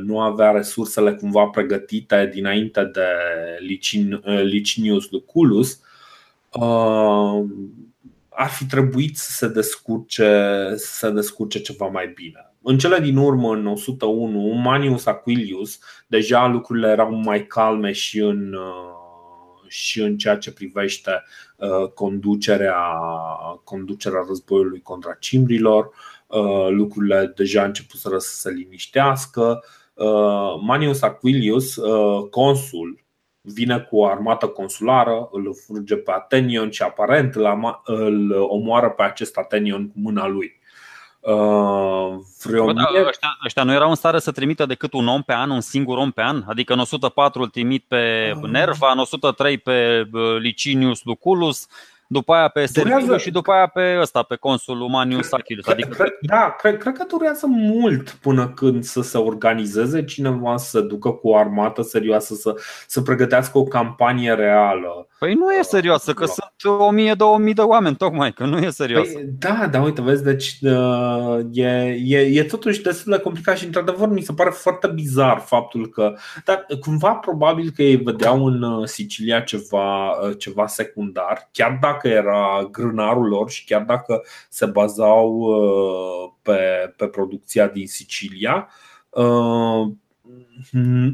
nu 0.04 0.20
avea 0.20 0.50
resursele 0.50 1.12
cumva 1.12 1.44
pregătite 1.44 2.30
dinainte 2.32 2.84
de 2.84 3.06
Licin, 3.58 4.22
Licinius 4.42 5.10
Luculus, 5.10 5.80
ar 8.28 8.48
fi 8.48 8.64
trebuit 8.64 9.16
să 9.16 9.30
se 9.30 9.48
descurce, 9.48 10.24
să 10.76 10.94
se 10.94 11.10
descurce 11.10 11.60
ceva 11.60 11.86
mai 11.86 12.12
bine. 12.14 12.52
În 12.62 12.78
cele 12.78 12.98
din 12.98 13.16
urmă, 13.16 13.52
în 13.52 13.66
101, 13.66 14.52
Manius 14.52 15.06
Aquilius, 15.06 15.78
deja 16.06 16.46
lucrurile 16.46 16.88
erau 16.88 17.14
mai 17.14 17.46
calme 17.46 17.92
și 17.92 18.18
în, 18.18 18.52
uh, 18.52 18.99
și 19.70 20.00
în 20.00 20.16
ceea 20.16 20.36
ce 20.36 20.52
privește 20.52 21.22
uh, 21.56 21.88
conducerea, 21.94 22.82
conducerea 23.64 24.24
războiului 24.28 24.80
contra 24.82 25.16
cimbrilor. 25.20 25.90
Uh, 26.26 26.68
lucrurile 26.68 27.32
deja 27.36 27.64
început 27.64 28.00
să 28.00 28.18
se 28.18 28.50
liniștească. 28.50 29.64
Manius 30.60 31.02
Aquilius, 31.02 31.78
consul 32.30 33.04
vine 33.40 33.80
cu 33.80 33.96
o 33.96 34.06
armată 34.06 34.46
consulară, 34.46 35.28
îl 35.32 35.54
furge 35.66 35.96
pe 35.96 36.10
Atenion 36.10 36.70
și 36.70 36.82
aparent 36.82 37.34
îl 37.84 38.30
omoară 38.32 38.90
pe 38.90 39.02
acest 39.02 39.36
Atenion 39.36 39.88
cu 39.88 39.94
mâna 39.98 40.26
lui. 40.26 40.59
Uh, 41.20 42.18
vreo 42.42 42.64
Bă, 42.64 42.72
da, 42.72 42.90
ăștia, 43.06 43.38
ăștia 43.44 43.62
nu 43.62 43.72
erau 43.72 43.88
în 43.88 43.94
stare 43.94 44.18
să 44.18 44.30
trimită 44.30 44.66
decât 44.66 44.92
un 44.92 45.08
om 45.08 45.22
pe 45.22 45.32
an, 45.32 45.50
un 45.50 45.60
singur 45.60 45.98
om 45.98 46.10
pe 46.10 46.22
an? 46.22 46.42
Adică 46.46 46.72
în 46.72 46.78
104 46.78 47.42
îl 47.42 47.48
trimit 47.48 47.84
pe 47.88 48.32
uh. 48.42 48.50
Nerva, 48.50 48.90
în 48.92 48.98
103 48.98 49.58
pe 49.58 50.08
uh, 50.12 50.36
Licinius 50.38 51.04
Luculus, 51.04 51.66
după 52.06 52.32
aia 52.32 52.48
pe 52.48 52.66
Serviliu 52.66 53.16
și 53.16 53.30
după 53.30 53.52
aia 53.52 53.66
pe 53.66 53.98
ăsta, 54.00 54.22
pe 54.22 54.36
consul 54.36 54.76
Manius 54.76 55.32
Achilus. 55.32 55.66
Adică... 55.66 55.88
Cred, 55.88 56.12
da, 56.20 56.54
cred, 56.58 56.78
cred 56.78 56.96
că 56.96 57.04
durează 57.08 57.46
mult 57.46 58.10
până 58.10 58.48
când 58.48 58.84
să 58.84 59.02
se 59.02 59.18
organizeze 59.18 60.04
cineva 60.04 60.56
să 60.56 60.68
se 60.68 60.80
ducă 60.80 61.10
cu 61.10 61.28
o 61.28 61.36
armată 61.36 61.82
serioasă, 61.82 62.34
să, 62.34 62.54
să 62.86 63.00
pregătească 63.00 63.58
o 63.58 63.64
campanie 63.64 64.32
reală. 64.32 65.08
Păi 65.20 65.34
nu 65.34 65.52
e 65.52 65.62
serioasă, 65.62 66.12
că 66.12 66.24
sunt 66.24 66.52
1000-2000 67.50 67.54
de 67.54 67.60
oameni, 67.60 67.96
tocmai, 67.96 68.32
că 68.32 68.44
nu 68.44 68.58
e 68.58 68.70
serios. 68.70 69.08
Păi, 69.08 69.24
da, 69.38 69.68
da, 69.70 69.82
uite, 69.82 70.02
vezi, 70.02 70.22
deci 70.22 70.58
uh, 70.60 71.38
e, 71.52 71.98
e, 72.04 72.18
e 72.18 72.44
totuși 72.44 72.82
destul 72.82 73.12
de 73.12 73.18
complicat 73.18 73.58
și, 73.58 73.64
într-adevăr, 73.64 74.08
mi 74.08 74.20
se 74.20 74.32
pare 74.32 74.50
foarte 74.50 74.86
bizar 74.86 75.38
faptul 75.38 75.88
că. 75.88 76.14
Dar 76.44 76.66
cumva 76.80 77.12
probabil 77.12 77.70
că 77.70 77.82
ei 77.82 77.96
vedeau 77.96 78.46
în 78.46 78.62
uh, 78.62 78.86
Sicilia 78.86 79.40
ceva, 79.40 80.10
uh, 80.10 80.38
ceva 80.38 80.66
secundar, 80.66 81.48
chiar 81.52 81.78
dacă 81.80 82.08
era 82.08 82.68
grânarul 82.70 83.28
lor 83.28 83.50
și 83.50 83.64
chiar 83.64 83.82
dacă 83.82 84.22
se 84.48 84.66
bazau 84.66 85.48
pe, 86.42 86.58
pe 86.96 87.06
producția 87.06 87.68
din 87.68 87.86
Sicilia. 87.86 88.68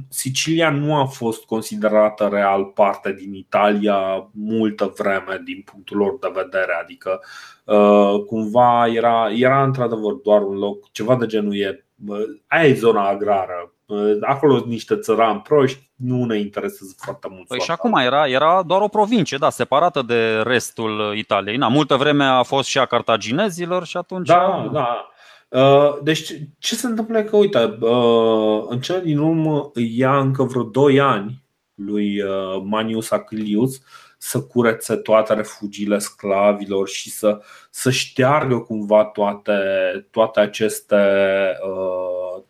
Sicilia 0.08 0.70
nu 0.70 0.94
a 0.94 1.04
fost 1.04 1.44
considerată 1.44 2.28
real 2.32 2.64
parte 2.64 3.12
din 3.12 3.34
Italia 3.34 4.28
multă 4.32 4.92
vreme 4.96 5.40
din 5.44 5.62
punctul 5.72 5.96
lor 5.96 6.18
de 6.20 6.30
vedere, 6.34 6.72
adică 6.82 7.20
uh, 7.64 8.24
cumva 8.26 8.86
era, 8.86 9.30
era 9.30 9.62
într-adevăr 9.62 10.12
doar 10.12 10.42
un 10.42 10.56
loc, 10.56 10.90
ceva 10.92 11.16
de 11.16 11.26
genul 11.26 11.56
e, 11.56 11.86
aia 12.46 12.68
e 12.68 12.74
zona 12.74 13.08
agrară, 13.08 13.70
acolo 14.20 14.56
sunt 14.56 14.70
niște 14.70 14.96
țărani 14.96 15.40
proști, 15.40 15.90
nu 15.94 16.24
ne 16.24 16.38
interesează 16.38 16.94
foarte 16.98 17.28
mult. 17.30 17.46
Păi 17.46 17.60
și 17.60 17.70
acum 17.70 17.94
era, 17.94 18.28
era 18.28 18.62
doar 18.62 18.80
o 18.80 18.88
provincie, 18.88 19.36
da, 19.36 19.50
separată 19.50 20.02
de 20.02 20.40
restul 20.44 21.14
Italiei. 21.16 21.56
Na, 21.56 21.68
multă 21.68 21.96
vreme 21.96 22.24
a 22.24 22.42
fost 22.42 22.68
și 22.68 22.78
a 22.78 22.84
cartaginezilor 22.84 23.86
și 23.86 23.96
atunci. 23.96 24.26
Da, 24.26 24.68
da. 24.72 25.10
Uh, 25.48 25.98
deci 26.02 26.32
ce 26.58 26.74
se 26.74 26.86
întâmplă 26.86 27.22
că, 27.22 27.36
uite, 27.36 27.58
uh, 27.80 28.64
în 28.68 28.80
cele 28.80 29.00
din 29.00 29.18
urmă 29.18 29.70
ia 29.74 30.18
încă 30.18 30.42
vreo 30.42 30.62
2 30.62 31.00
ani 31.00 31.44
lui 31.74 32.22
uh, 32.22 32.62
Manius 32.64 33.10
Acilius 33.10 33.80
să 34.18 34.42
curețe 34.42 34.96
toate 34.96 35.34
refugiile 35.34 35.98
sclavilor 35.98 36.88
și 36.88 37.10
să, 37.10 37.42
să 37.70 37.90
șteargă 37.90 38.58
cumva 38.58 39.04
toate, 39.04 39.52
toate, 40.10 40.40
aceste, 40.40 40.96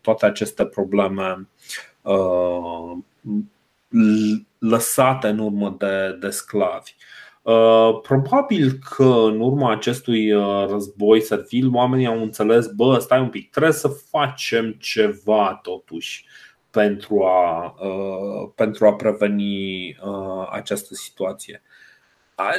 toate 0.01 0.25
aceste 0.25 0.65
probleme 0.65 1.47
lăsate 4.57 5.27
în 5.27 5.39
urmă 5.39 5.75
de, 5.79 6.17
de 6.19 6.29
sclavi. 6.29 6.95
Uh, 6.97 7.26
probabil 8.01 8.71
că 8.95 9.03
în 9.03 9.39
urma 9.39 9.71
acestui 9.71 10.31
uh, 10.31 10.65
război 10.69 11.21
servil 11.21 11.73
oamenii 11.73 12.07
au 12.07 12.21
înțeles, 12.21 12.67
bă, 12.67 12.97
stai 12.99 13.19
un 13.19 13.29
pic, 13.29 13.49
trebuie 13.49 13.73
să 13.73 13.87
facem 13.87 14.71
ceva 14.71 15.59
totuși 15.61 16.25
pentru 16.71 17.23
a, 17.23 17.75
uh, 17.79 18.49
pentru 18.55 18.87
a 18.87 18.93
preveni 18.93 19.97
această 20.51 20.93
situație. 20.93 21.61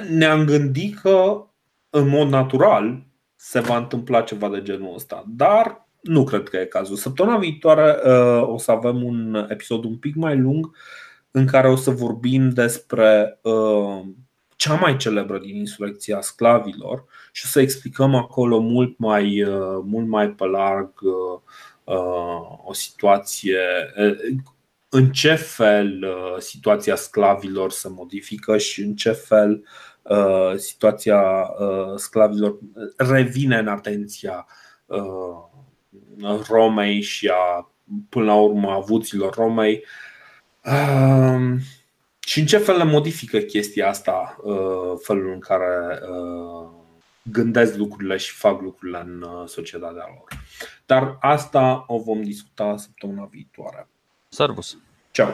Ne-am 0.08 0.44
gândit 0.44 0.98
că 0.98 1.46
în 1.90 2.08
mod 2.08 2.28
natural 2.28 3.02
se 3.34 3.60
va 3.60 3.76
întâmpla 3.76 4.20
ceva 4.20 4.48
de 4.48 4.62
genul 4.62 4.94
ăsta, 4.94 5.24
dar 5.26 5.88
nu 6.00 6.24
cred 6.24 6.48
că 6.48 6.56
e 6.56 6.64
cazul. 6.64 6.96
Săptămâna 6.96 7.38
viitoare 7.38 8.10
o 8.40 8.58
să 8.58 8.70
avem 8.70 9.04
un 9.04 9.46
episod 9.48 9.84
un 9.84 9.96
pic 9.96 10.14
mai 10.14 10.36
lung 10.36 10.76
în 11.30 11.46
care 11.46 11.68
o 11.68 11.76
să 11.76 11.90
vorbim 11.90 12.50
despre 12.50 13.40
cea 14.58 14.74
mai 14.74 14.96
celebră 14.96 15.38
din 15.38 15.56
insurecția 15.56 16.20
sclavilor 16.20 17.04
și 17.32 17.42
o 17.46 17.48
să 17.48 17.60
explicăm 17.60 18.14
acolo 18.14 18.58
mult 18.58 18.98
mai, 18.98 19.42
uh, 19.42 19.82
mult 19.84 20.06
mai 20.06 20.28
pe 20.28 20.44
larg 20.44 20.92
uh, 21.00 21.40
uh, 21.84 22.58
o 22.64 22.72
situație, 22.72 23.58
în 24.88 25.10
ce 25.10 25.34
fel 25.34 26.06
situația 26.38 26.94
sclavilor 26.94 27.70
se 27.70 27.88
modifică 27.88 28.58
și 28.58 28.82
în 28.82 28.94
ce 28.94 29.10
fel 29.12 29.64
situația 30.56 31.50
sclavilor 31.96 32.58
revine 32.96 33.58
în 33.58 33.68
atenția 33.68 34.46
Romei 36.48 37.00
și 37.00 37.30
a, 37.32 37.72
până 38.08 38.24
la 38.24 38.34
urmă, 38.34 38.70
avuților 38.70 39.34
Romei 39.34 39.84
și 42.28 42.40
în 42.40 42.46
ce 42.46 42.58
fel 42.58 42.76
le 42.76 42.84
modifică 42.84 43.38
chestia 43.38 43.88
asta, 43.88 44.36
uh, 44.42 44.98
felul 45.02 45.32
în 45.32 45.38
care 45.38 46.00
uh, 46.02 46.68
gândesc 47.22 47.76
lucrurile 47.76 48.16
și 48.16 48.32
fac 48.32 48.60
lucrurile 48.60 49.00
în 49.06 49.22
uh, 49.22 49.46
societatea 49.46 50.04
lor. 50.06 50.44
Dar 50.86 51.16
asta 51.20 51.84
o 51.86 51.98
vom 51.98 52.22
discuta 52.22 52.76
săptămâna 52.76 53.28
viitoare. 53.30 53.88
Servus! 54.28 54.78
Ciao! 55.10 55.30